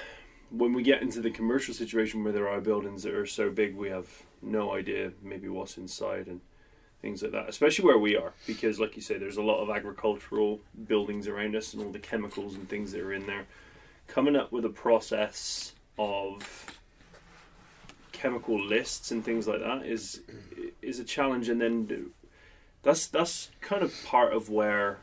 [0.51, 3.77] when we get into the commercial situation where there are buildings that are so big,
[3.77, 4.09] we have
[4.43, 6.41] no idea maybe what's inside and
[7.01, 9.71] things like that, especially where we are, because like you say, there's a lot of
[9.71, 13.47] agricultural buildings around us and all the chemicals and things that are in there.
[14.07, 16.79] Coming up with a process of
[18.13, 20.21] chemical lists and things like that is
[20.83, 22.13] is a challenge, and then
[22.83, 24.99] that's that's kind of part of where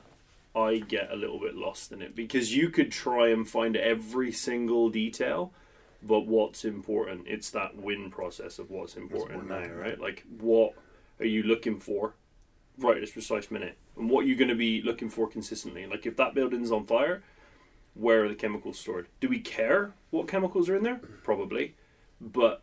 [0.56, 4.32] I get a little bit lost in it because you could try and find every
[4.32, 5.52] single detail,
[6.04, 7.28] but what's important?
[7.28, 10.00] It's that win process of what's important now, important, right?
[10.00, 10.74] Like what
[11.20, 12.14] are you looking for
[12.78, 15.86] right at this precise minute, and what you're going to be looking for consistently.
[15.86, 17.24] Like if that building's on fire,
[17.96, 19.08] where are the chemicals stored?
[19.20, 21.02] Do we care what chemicals are in there?
[21.24, 21.76] Probably,
[22.22, 22.62] but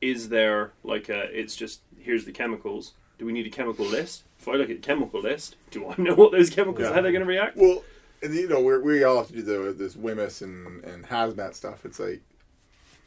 [0.00, 1.24] is there like a?
[1.38, 2.94] It's just here's the chemicals.
[3.18, 4.24] Do we need a chemical list?
[4.38, 6.88] If I look at the chemical list, do I know what those chemicals?
[6.88, 6.94] Yeah.
[6.94, 7.58] How they're going to react?
[7.58, 7.84] Well,
[8.22, 11.54] and, you know, we're, we all have to do the this WHMIS and, and hazmat
[11.54, 11.84] stuff.
[11.84, 12.22] It's like,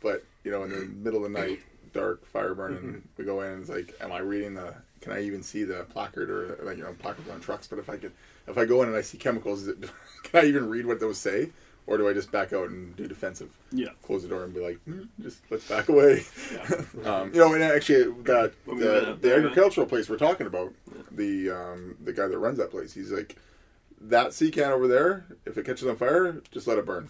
[0.02, 1.62] but you know, in the middle of the night,
[1.94, 4.74] dark, fire burning, we go in and it's like, am I reading the?
[5.02, 7.68] Can I even see the placard or like you know placards on trucks?
[7.68, 8.12] But if I could,
[8.48, 9.78] if I go in and I see chemicals, is it,
[10.24, 11.50] can I even read what those say,
[11.88, 13.50] or do I just back out and do defensive?
[13.72, 13.90] Yeah.
[14.02, 16.24] Close the door and be like, "Hmm, just let's back away.
[16.52, 16.82] Yeah.
[17.06, 20.74] um, you know, and actually, that When the, up the agricultural place we're talking about,
[21.12, 23.38] the um, the guy that runs that place, he's like,
[24.00, 27.10] that sea can over there, if it catches on fire, just let it burn.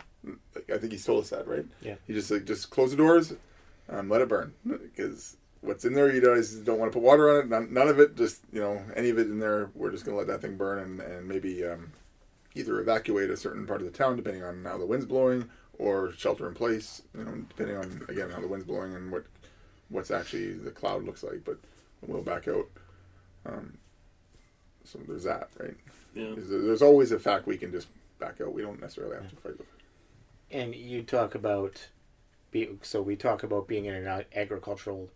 [0.74, 1.66] I think he's told us that, right?
[1.82, 1.96] Yeah.
[2.08, 3.34] He just like just close the doors,
[3.94, 7.30] um, let it burn, because what's in there, you guys don't want to put water
[7.30, 7.50] on it.
[7.50, 10.18] None, none of it, just you know, any of it in there, we're just gonna
[10.18, 11.94] let that thing burn and and maybe um,
[12.56, 16.12] either evacuate a certain part of the town depending on how the wind's blowing, or
[16.12, 19.26] shelter in place, you know, depending on again how the wind's blowing and what
[19.90, 21.44] what's actually the cloud looks like.
[21.46, 21.58] But
[22.06, 22.68] we'll back out.
[23.46, 23.78] Um,
[24.84, 25.76] so there's that, right?
[26.14, 26.34] Yeah.
[26.38, 27.88] There's always a fact we can just
[28.20, 28.54] back out.
[28.54, 30.56] We don't necessarily have to fight with it.
[30.56, 31.88] And you talk about,
[32.54, 35.10] be, so we talk about being in an agricultural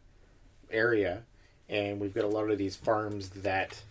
[0.69, 1.23] area,
[1.69, 3.81] and we've got a lot of these farms that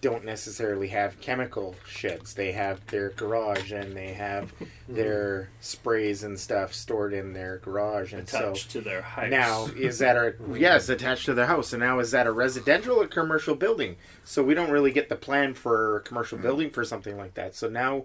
[0.00, 2.32] don't necessarily have chemical sheds.
[2.32, 4.52] They have their garage and they have
[4.88, 9.30] their sprays and stuff stored in their garage, and so to their house.
[9.30, 13.00] now is that a yes attached to their house and now is that a residential
[13.00, 16.84] or commercial building so we don't really get the plan for a commercial building for
[16.84, 18.04] something like that so now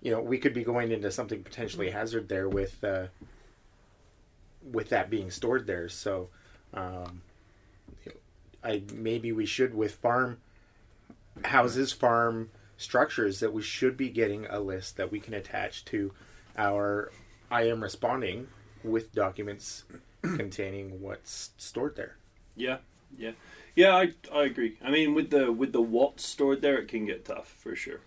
[0.00, 3.06] you know we could be going into something potentially hazard there with uh,
[4.62, 6.28] with that being stored there so
[6.74, 7.22] um,
[8.62, 10.38] I maybe we should with farm
[11.44, 16.12] houses farm structures that we should be getting a list that we can attach to
[16.56, 17.10] our
[17.50, 18.48] I am responding
[18.84, 19.84] with documents
[20.22, 22.16] containing what's stored there.
[22.56, 22.78] Yeah,
[23.16, 23.32] yeah,
[23.74, 23.96] yeah.
[23.96, 24.76] I I agree.
[24.82, 28.00] I mean, with the with the watts stored there, it can get tough for sure.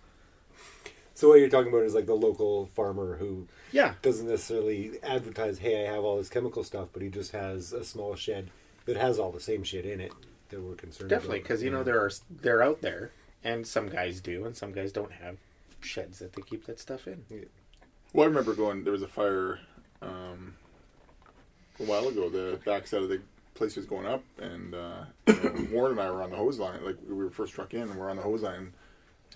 [1.22, 5.58] So what you're talking about is like the local farmer who Yeah, doesn't necessarily advertise,
[5.58, 8.50] "Hey, I have all this chemical stuff," but he just has a small shed
[8.86, 10.12] that has all the same shit in it
[10.48, 13.12] that we're concerned definitely because you know there are they're out there,
[13.44, 15.36] and some guys do, and some guys don't have
[15.80, 17.24] sheds that they keep that stuff in.
[18.12, 18.82] Well, I remember going.
[18.82, 19.60] There was a fire
[20.00, 20.56] um,
[21.78, 22.30] a while ago.
[22.30, 23.20] The backside of the
[23.54, 26.58] place was going up, and uh, you know, Warren and I were on the hose
[26.58, 26.84] line.
[26.84, 28.72] Like we were first struck in, and we're on the hose line.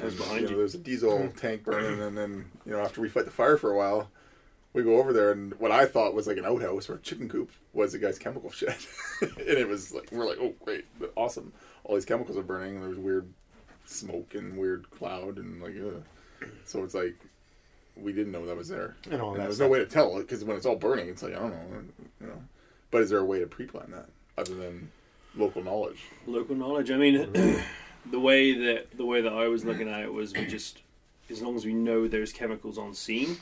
[0.01, 0.47] I was behind you.
[0.47, 0.53] you.
[0.53, 3.57] Know, there's a diesel tank burning, and then you know after we fight the fire
[3.57, 4.09] for a while,
[4.73, 7.29] we go over there, and what I thought was like an outhouse or a chicken
[7.29, 8.77] coop was the guy's chemical shed,
[9.23, 10.85] and it was like we're like, oh great,
[11.17, 11.53] awesome,
[11.85, 13.27] all these chemicals are burning, and there was weird
[13.87, 16.49] smoke and weird cloud, and like, ugh.
[16.65, 17.15] so it's like
[17.97, 18.95] we didn't know that was there.
[19.11, 19.67] And all And that there's stuff.
[19.67, 21.83] no way to tell because when it's all burning, it's like I don't know,
[22.21, 22.43] you know.
[22.91, 24.91] But is there a way to pre-plan that other than
[25.35, 26.05] local knowledge?
[26.27, 26.91] Local knowledge.
[26.91, 27.33] I mean,
[28.11, 30.83] the way that the way that I was looking at it was we just
[31.31, 33.39] as long as we know there's chemicals on scene.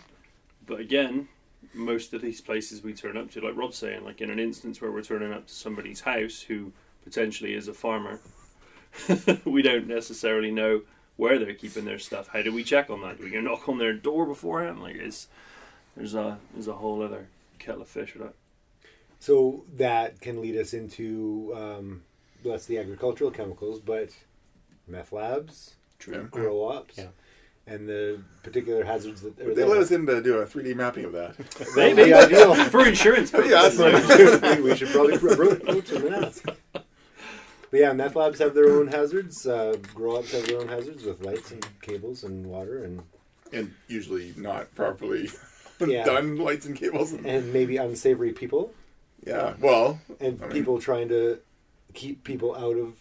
[0.67, 1.29] But again,
[1.75, 4.81] most of these places we turn up to, like Rob's saying, like in an instance
[4.81, 6.73] where we're turning up to somebody's house who
[7.05, 8.21] potentially is a farmer,
[9.45, 10.83] we don't necessarily know
[11.17, 12.29] where they're keeping their stuff.
[12.29, 13.19] How do we check on that?
[13.19, 14.83] Do we go knock on their door beforehand?
[14.83, 15.29] Like, it's
[15.97, 18.35] there's a there's a whole other kettle of fish with that.
[19.21, 22.03] So that can lead us into um,
[22.45, 24.11] that's the agricultural chemicals, but
[24.87, 26.29] meth labs, True.
[26.31, 27.07] grow-ops, Yeah.
[27.67, 29.67] and the particular hazards that are They there.
[29.67, 31.37] let us in to do a 3D mapping of that.
[31.37, 32.55] That would be ideal.
[32.67, 34.41] For insurance Yeah, purposes.
[34.41, 36.45] that's we should probably approach them and ask.
[37.71, 39.47] But yeah, meth labs have their own hazards.
[39.47, 43.03] Uh, grow-ops have their own hazards with lights and cables and water and
[43.53, 45.29] and usually not properly
[45.85, 46.05] Yeah.
[46.05, 47.13] done lights and cables.
[47.13, 48.73] And, and maybe unsavory people
[49.27, 51.39] yeah, well, and I mean- people trying to
[51.95, 52.95] keep people out of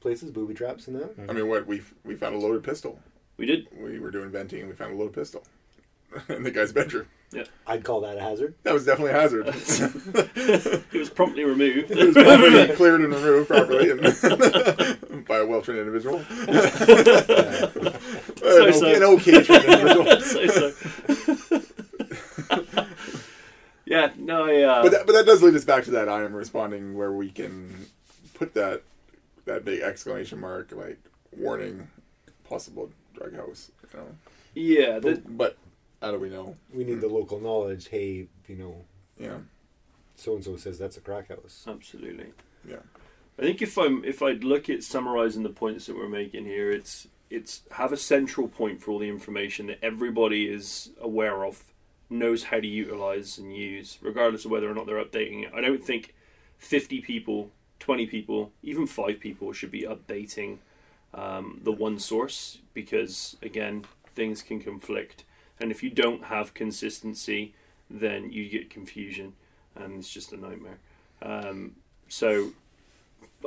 [0.00, 1.14] places, booby traps and that.
[1.28, 2.98] I mean, what we we found a loaded pistol.
[3.36, 3.68] We did.
[3.76, 5.44] We were doing venting, and we found a loaded pistol
[6.28, 7.06] in the guy's bedroom.
[7.32, 8.54] Yeah, I'd call that a hazard.
[8.64, 9.46] That was definitely a hazard.
[10.92, 11.92] It was promptly removed.
[11.92, 14.00] it was probably cleared and removed properly and
[15.28, 16.18] by a well-trained individual.
[16.18, 16.24] An
[18.36, 18.86] So-so.
[18.86, 20.20] an okay trained individual.
[20.20, 20.72] so, so.
[23.86, 26.24] yeah, no, I, uh, but that, but that does lead us back to that I
[26.24, 27.86] am responding where we can
[28.34, 28.82] put that
[29.52, 30.98] that big exclamation mark like
[31.36, 31.88] warning
[32.48, 34.06] possible drug house you know
[34.54, 35.56] yeah, the, but
[36.02, 37.14] how do we know We need the hmm.
[37.14, 37.88] local knowledge.
[37.88, 38.84] Hey, you know,
[39.18, 39.38] yeah
[40.16, 41.64] so and so says that's a crack house.
[41.66, 42.32] absolutely.
[42.68, 42.76] yeah
[43.38, 46.70] I think if I'm if I'd look at summarising the points that we're making here,
[46.70, 51.62] it's it's have a central point for all the information that everybody is aware of,
[52.10, 55.52] knows how to utilise and use, regardless of whether or not they're updating it.
[55.54, 56.14] I don't think
[56.58, 57.50] 50 people,
[57.80, 60.58] 20 people, even five people should be updating
[61.12, 65.24] um, the one source because, again, things can conflict.
[65.58, 67.54] And if you don't have consistency,
[67.90, 69.34] then you get confusion
[69.74, 70.78] and it's just a nightmare.
[71.22, 71.76] Um,
[72.08, 72.52] so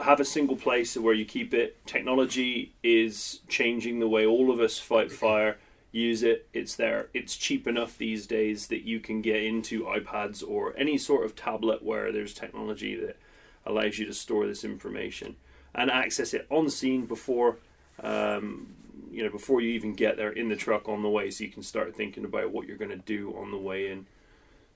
[0.02, 1.86] have a single place where you keep it.
[1.86, 5.58] Technology is changing the way all of us fight fire.
[5.92, 6.48] Use it.
[6.54, 7.10] It's there.
[7.14, 11.36] It's cheap enough these days that you can get into iPads or any sort of
[11.36, 13.18] tablet where there's technology that
[13.66, 15.36] allows you to store this information
[15.76, 17.58] and access it on scene before
[18.02, 18.76] um,
[19.12, 21.50] you know before you even get there in the truck on the way, so you
[21.50, 24.08] can start thinking about what you're going to do on the way in.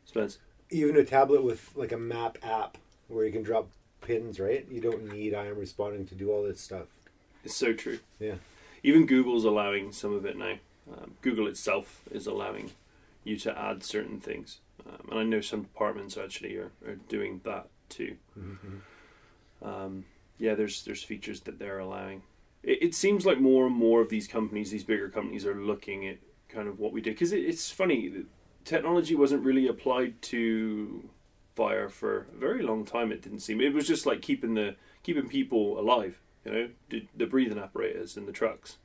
[0.05, 0.37] Spence.
[0.69, 2.77] Even a tablet with like a map app
[3.07, 3.67] where you can drop
[4.01, 4.65] pins, right?
[4.69, 6.87] You don't need I am responding to do all this stuff.
[7.43, 7.99] It's so true.
[8.19, 8.35] Yeah.
[8.83, 10.55] Even Google's allowing some of it now.
[10.91, 12.71] Um, Google itself is allowing
[13.23, 17.41] you to add certain things, um, and I know some departments actually are, are doing
[17.43, 18.15] that too.
[18.37, 19.67] Mm-hmm.
[19.67, 20.05] Um,
[20.37, 22.23] yeah, there's there's features that they're allowing.
[22.63, 26.07] It, it seems like more and more of these companies, these bigger companies, are looking
[26.07, 26.17] at
[26.49, 28.25] kind of what we did because it, it's funny.
[28.65, 31.09] Technology wasn't really applied to
[31.55, 33.11] fire for a very long time.
[33.11, 33.61] It didn't seem.
[33.61, 36.19] It was just like keeping the keeping people alive.
[36.45, 38.77] You know, the, the breathing apparatus in the trucks.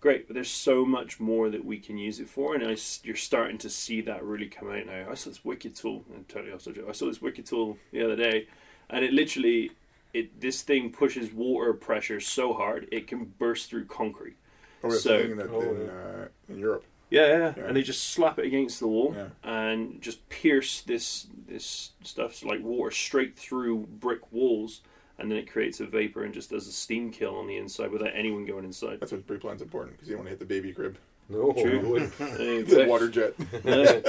[0.00, 3.00] Great, but there's so much more that we can use it for, and I s
[3.04, 5.06] you're starting to see that really come out now.
[5.10, 8.16] I saw this wicked tool, and totally also I saw this wicked tool the other
[8.16, 8.46] day,
[8.88, 9.72] and it literally
[10.14, 14.36] it this thing pushes water pressure so hard it can burst through concrete.
[14.82, 16.84] Oh, that's So- the thing that Oh, in, uh, in Europe.
[17.10, 17.64] Yeah, yeah, Yeah.
[17.66, 19.30] and they just slap it against the wall Yeah.
[19.42, 24.80] and just pierce this this stuff so like water straight through brick walls,
[25.20, 27.90] and then it creates a vapor and just does a steam kill on the inside
[27.90, 28.98] without anyone going inside.
[29.00, 30.96] That's what pre-plan's important because you don't want to hit the baby crib.
[31.28, 32.10] No, True.
[32.18, 32.24] I.
[32.40, 33.34] It's a water jet.
[33.64, 34.00] Yeah,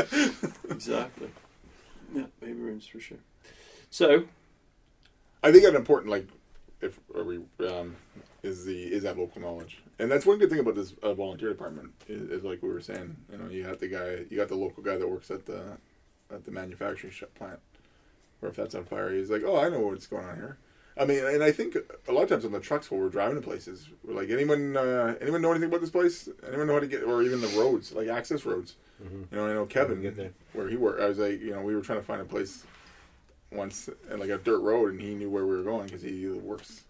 [0.70, 1.30] exactly.
[2.16, 3.20] Yeah, baby rooms for sure.
[3.91, 4.24] So
[5.43, 6.28] I think an important like
[6.82, 7.95] if are we um,
[8.41, 11.49] is the is that local knowledge, and that's one good thing about this uh, volunteer
[11.49, 13.16] department is, is like we were saying.
[13.32, 15.78] You know, you got the guy, you got the local guy that works at the
[16.34, 17.59] at the manufacturing plant,
[18.41, 20.57] or if that's on fire, he's like, oh, I know what's going on here.
[20.97, 21.77] I mean, and I think
[22.07, 24.75] a lot of times on the trucks while we're driving to places, we're like, anyone,
[24.75, 26.27] uh, anyone know anything about this place?
[26.47, 28.75] Anyone know how to get, or even the roads, like access roads?
[29.01, 29.25] Mhm.
[29.31, 30.31] You know, I know Kevin, get there.
[30.53, 31.01] where he worked.
[31.01, 32.63] I was like, you know, we were trying to find a place
[33.51, 36.27] once, and like a dirt road, and he knew where we were going because he
[36.27, 36.81] works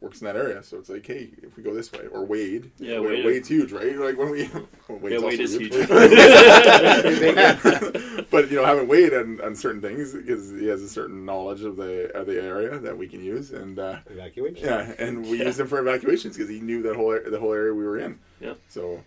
[0.00, 0.60] works in that area.
[0.64, 3.24] So it's like, hey, if we go this way, or Wade, Yeah, Wade, Wade.
[3.24, 3.96] Wade's huge, right?
[3.96, 4.50] Like when we,
[4.88, 5.72] well, Wade's yeah, Wade also is huge.
[8.32, 11.62] but you know, having Wade on, on certain things because he has a certain knowledge
[11.62, 14.64] of the of the area that we can use, and uh, Evacuation.
[14.64, 15.44] yeah, and we Yeah.
[15.46, 18.18] used him for evacuations because he knew that whole the whole area we were in.
[18.40, 18.54] Yeah.
[18.68, 19.04] So,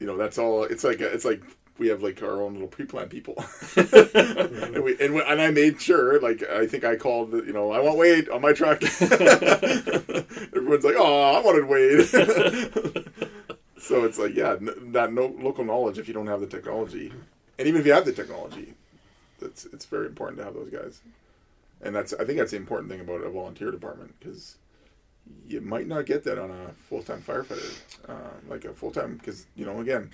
[0.00, 0.64] you know, that's all.
[0.64, 1.40] It's like it's like
[1.78, 3.34] we have like our own little pre-planned people,
[3.76, 6.20] and, we, and and I made sure.
[6.20, 7.30] Like I think I called.
[7.30, 8.82] the- You know, I want Wade on my truck.
[10.54, 12.06] Everyone's like, "Oh, I wanted Wade."
[13.78, 15.98] so it's like, yeah, n- that no local knowledge.
[15.98, 17.12] If you don't have the technology,
[17.62, 18.74] and even if you have the technology,
[19.38, 21.00] that's it's very important to have those guys.
[21.80, 24.56] And that's I think that's the important thing about a volunteer department because
[25.46, 29.16] you might not get that on a full time firefighter, uh, like a full time
[29.16, 30.10] because you know again,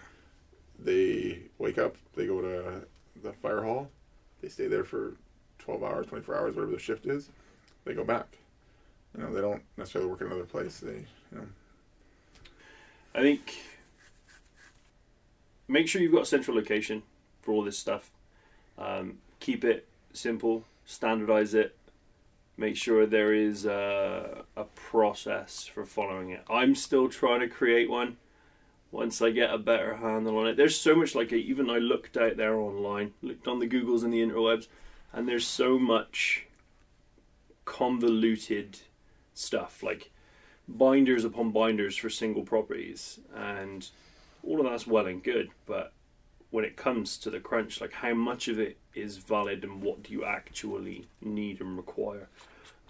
[0.79, 2.85] they wake up, they go to
[3.23, 3.89] the fire hall,
[4.43, 5.15] they stay there for
[5.59, 7.31] twelve hours, twenty four hours, whatever the shift is,
[7.87, 8.27] they go back.
[9.17, 10.81] You know they don't necessarily work in another place.
[10.81, 11.47] They you know
[13.15, 13.57] I think
[15.67, 17.03] make sure you've got a central location
[17.41, 18.11] for all this stuff.
[18.77, 21.75] Um, keep it simple, standardize it.
[22.57, 26.43] Make sure there is a, a process for following it.
[26.51, 28.17] I'm still trying to create one.
[28.91, 32.17] Once I get a better handle on it, there's so much like even I looked
[32.17, 34.67] out there online, looked on the Googles and the interwebs,
[35.13, 36.47] and there's so much
[37.65, 38.79] convoluted
[39.35, 40.11] stuff like
[40.67, 43.91] binders upon binders for single properties and
[44.43, 45.93] all of that's well and good but
[46.51, 50.03] when it comes to the crunch like how much of it is valid and what
[50.03, 52.29] do you actually need and require?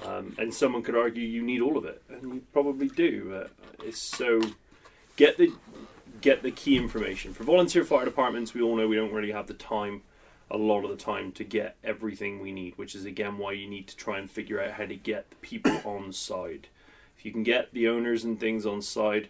[0.05, 3.47] Um, and someone could argue you need all of it and you probably do
[3.93, 4.41] so
[5.17, 5.53] get the
[6.21, 7.33] get the key information.
[7.33, 10.03] For volunteer fire departments we all know we don't really have the time
[10.51, 13.69] a lot of the time to get everything we need which is again why you
[13.69, 16.69] need to try and figure out how to get the people on side.
[17.17, 19.29] If you can get the owners and things on side,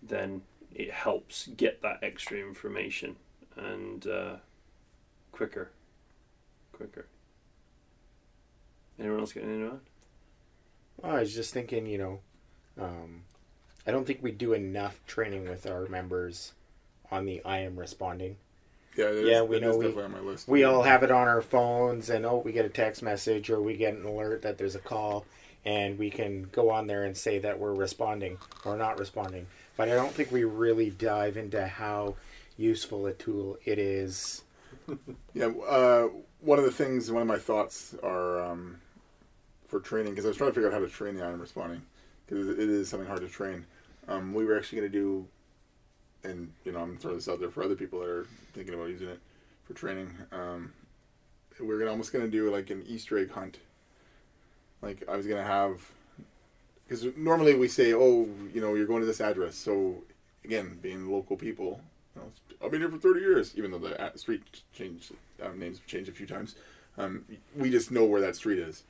[0.00, 3.16] then it helps get that extra information
[3.56, 4.36] and uh,
[5.32, 5.70] quicker,
[6.72, 7.06] quicker.
[8.98, 9.80] Anyone else getting anything to add?
[11.02, 12.20] Well, I was just thinking, you know,
[12.80, 13.22] um,
[13.86, 16.52] I don't think we do enough training with our members
[17.10, 18.36] on the I am responding.
[18.96, 20.46] Yeah, it is, Yeah, we it know is we- on my list.
[20.48, 23.60] we all have it on our phones and oh we get a text message or
[23.60, 25.26] we get an alert that there's a call
[25.64, 29.46] and we can go on there and say that we're responding or not responding
[29.76, 32.14] but i don't think we really dive into how
[32.56, 34.42] useful a tool it is
[35.34, 36.08] Yeah, uh,
[36.40, 38.80] one of the things, one of my thoughts are um,
[39.66, 41.40] for training because I was trying to figure out how to train the I am
[41.40, 41.82] responding
[42.26, 43.66] because it is something hard to train.
[44.06, 45.26] Um, we were actually going to do,
[46.22, 48.88] and you know, I'm throwing this out there for other people that are thinking about
[48.88, 49.20] using it
[49.64, 50.12] for training.
[50.30, 50.72] Um,
[51.60, 53.58] we're gonna almost going to do like an Easter egg hunt.
[54.82, 55.90] Like I was going to have,
[56.86, 59.56] because normally we say, oh, you know, you're going to this address.
[59.56, 60.04] So
[60.44, 61.80] again, being local people,
[62.64, 65.12] I've been here for 30 years, even though the uh, street changed,
[65.42, 66.54] uh, names have changed a few times.
[66.96, 67.24] Um,
[67.56, 68.84] we just know where that street is.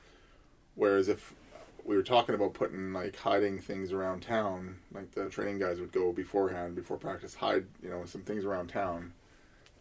[0.74, 1.34] Whereas if
[1.84, 5.92] we were talking about putting like hiding things around town, like the training guys would
[5.92, 9.12] go beforehand, before practice, hide you know some things around town,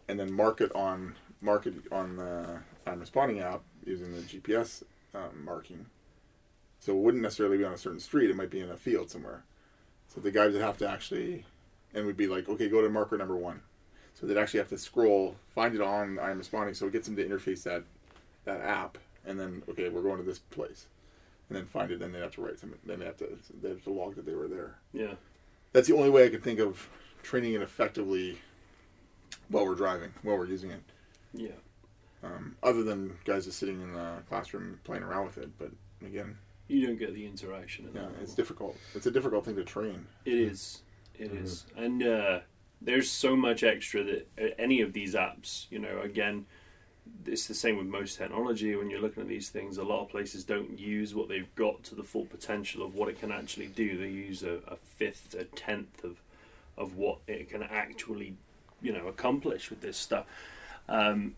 [0.07, 4.83] and then mark it on mark it on the I'm responding app using the GPS
[5.15, 5.85] um, marking.
[6.79, 9.09] So it wouldn't necessarily be on a certain street; it might be in a field
[9.09, 9.43] somewhere.
[10.07, 11.45] So the guys would have to actually,
[11.93, 13.61] and we'd be like, okay, go to marker number one.
[14.13, 17.15] So they'd actually have to scroll, find it on I'm responding, so it gets them
[17.15, 17.83] to interface that
[18.45, 20.87] that app, and then okay, we're going to this place,
[21.49, 21.99] and then find it.
[21.99, 22.75] Then they have to write some.
[22.85, 24.75] Then they have to they have to log that they were there.
[24.93, 25.13] Yeah.
[25.71, 26.87] That's the only way I could think of
[27.23, 28.37] training it effectively
[29.49, 30.81] while we're driving, while we're using it.
[31.33, 31.57] Yeah.
[32.23, 35.71] Um, other than guys just sitting in the classroom playing around with it, but
[36.05, 36.37] again,
[36.67, 37.87] You don't get the interaction.
[37.87, 38.77] In yeah, it's difficult.
[38.95, 40.05] It's a difficult thing to train.
[40.25, 40.83] It is.
[41.25, 41.65] It is.
[41.75, 42.39] And uh,
[42.81, 46.45] there's so much extra that uh, any of these apps, you know, again,
[47.25, 48.75] it's the same with most technology.
[48.75, 51.83] When you're looking at these things, a lot of places don't use what they've got
[51.85, 53.97] to the full potential of what it can actually do.
[53.97, 56.17] They use a, a fifth, a tenth of
[56.75, 58.35] of what it can actually,
[58.81, 60.25] you know, accomplish with this stuff.
[60.89, 61.35] Um,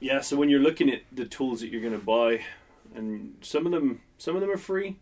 [0.00, 0.20] yeah.
[0.20, 2.44] So when you're looking at the tools that you're going to buy,
[2.94, 4.96] and some of them, some of them are free,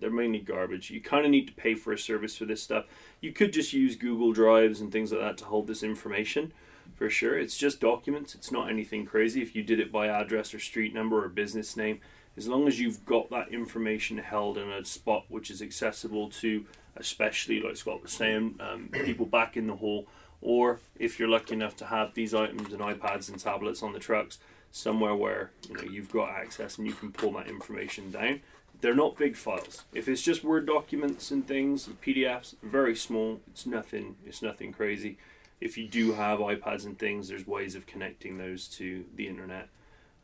[0.00, 0.90] they're mainly garbage.
[0.90, 2.84] You kind of need to pay for a service for this stuff.
[3.20, 6.52] You could just use Google Drives and things like that to hold this information
[6.94, 7.38] for sure.
[7.38, 9.42] It's just documents, it's not anything crazy.
[9.42, 12.00] If you did it by address or street number or business name,
[12.36, 16.64] as long as you've got that information held in a spot which is accessible to,
[16.96, 20.06] especially like Scott was saying, um, people back in the hall,
[20.42, 23.98] or if you're lucky enough to have these items and iPads and tablets on the
[23.98, 24.38] trucks
[24.70, 28.40] somewhere where you know you've got access and you can pull that information down
[28.80, 29.84] they're not big files.
[29.94, 33.40] If it's just Word documents and things, and PDFs, very small.
[33.48, 34.16] It's nothing.
[34.26, 35.18] It's nothing crazy.
[35.60, 39.68] If you do have iPads and things, there's ways of connecting those to the internet,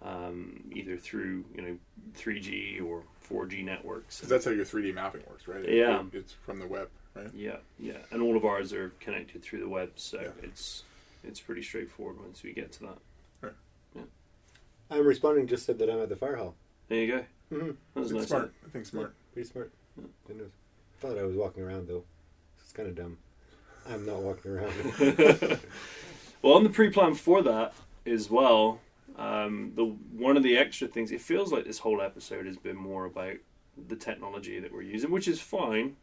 [0.02, 1.78] um, either through you know
[2.16, 4.20] 3G or 4G networks.
[4.20, 5.66] 'Cause that's how your 3D mapping works, right?
[5.66, 6.00] Yeah.
[6.12, 7.32] It- it's from the web, right?
[7.34, 10.44] Yeah, yeah, and all of ours are connected through the web, so Yeah.
[10.48, 10.84] it's
[11.24, 12.98] it's pretty straightforward once we get to that.
[13.40, 13.52] Right.
[13.94, 14.02] Yeah.
[14.90, 15.46] I'm responding.
[15.46, 16.56] Just said that I'm at the fire hall.
[16.88, 17.24] There you go.
[17.52, 17.70] Mm-hmm.
[17.94, 18.28] That was nice.
[18.28, 18.52] smart.
[18.66, 19.14] I think smart.
[19.32, 19.72] Pretty smart.
[20.26, 20.52] Goodness.
[21.00, 22.04] Thought I was walking around though.
[22.62, 23.18] It's kind of dumb.
[23.88, 25.58] I'm not walking around.
[26.42, 27.72] Well, on the pre-plan for that
[28.04, 28.80] as well,
[29.16, 32.76] um, the one of the extra things it feels like this whole episode has been
[32.76, 33.36] more about
[33.88, 35.94] the technology that we're using, which is fine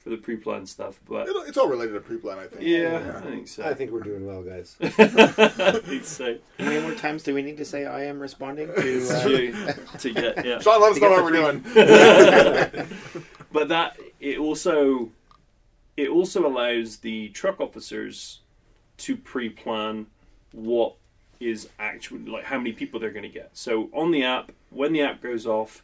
[0.00, 0.98] for the pre-plan stuff.
[1.08, 2.62] But It- It's all related to pre-plan, I think.
[2.62, 3.62] yeah, I think so.
[3.64, 4.76] I think we're doing well, guys.
[4.80, 6.38] I think so.
[6.58, 9.72] how many more times do we need to say i am responding to To, uh,
[9.98, 10.58] to get yeah.
[10.60, 12.88] Sean, let us To know get what we're doing.
[13.52, 15.10] but that it also
[15.96, 18.40] it also allows the truck officers
[18.98, 20.06] to pre-plan
[20.52, 20.94] what
[21.40, 23.50] is actually like how many people they're going to get.
[23.52, 25.82] So on the app, when the app goes off,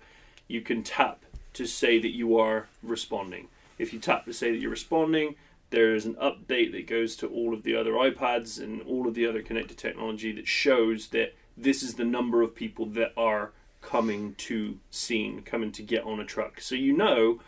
[0.49, 3.49] you can tap to say that you are responding.
[3.79, 5.37] If you tap to say that you're responding,
[5.71, 9.15] there is an update that goes to all of the other iPads and all of
[9.15, 13.53] the other connected technology that shows that this is the number of people that are
[13.83, 16.61] coming to scene, coming to get on a truck.
[16.61, 17.41] So you know,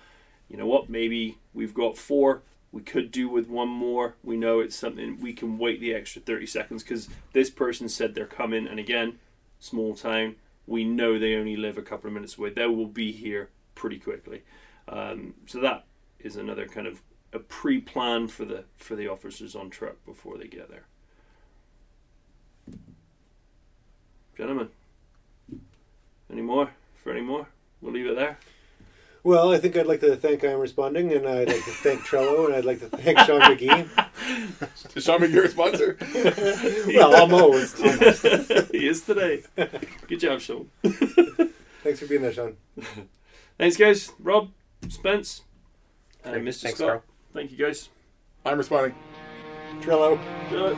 [0.49, 4.17] you know what, maybe we've got four, we could do with one more.
[4.23, 8.15] We know it's something we can wait the extra 30 seconds because this person said
[8.15, 9.19] they're coming, and again,
[9.59, 12.51] small town, we know they only live a couple of minutes away.
[12.51, 14.43] They will be here pretty quickly.
[14.87, 15.87] Um, so that
[16.21, 17.03] is another kind of
[17.33, 20.87] a pre-plan for the for the officers on truck before they get there.
[24.37, 24.69] Gentlemen,
[26.31, 26.71] any more?
[27.03, 27.49] For any more?
[27.81, 28.39] We'll leave it there.
[29.25, 32.47] Well, I think I'd like to thank I'm responding, and I'd like to thank Trello,
[32.47, 34.97] and I'd like to thank Sean McGee.
[34.97, 35.99] Is Sean McGee a sponsor?
[36.95, 37.79] Well, almost.
[38.73, 39.43] he is today.
[40.07, 40.71] Good job, Sean.
[41.83, 42.57] Thanks for being there, Sean.
[43.59, 44.13] Thanks, guys.
[44.19, 44.51] Rob,
[44.89, 45.43] Spence,
[46.25, 46.69] and Thanks, Mr.
[46.69, 46.79] Scott.
[46.79, 47.03] Carl.
[47.33, 47.89] Thank you, guys.
[48.45, 48.95] I'm responding.
[49.81, 50.19] Trello.
[50.51, 50.77] Good.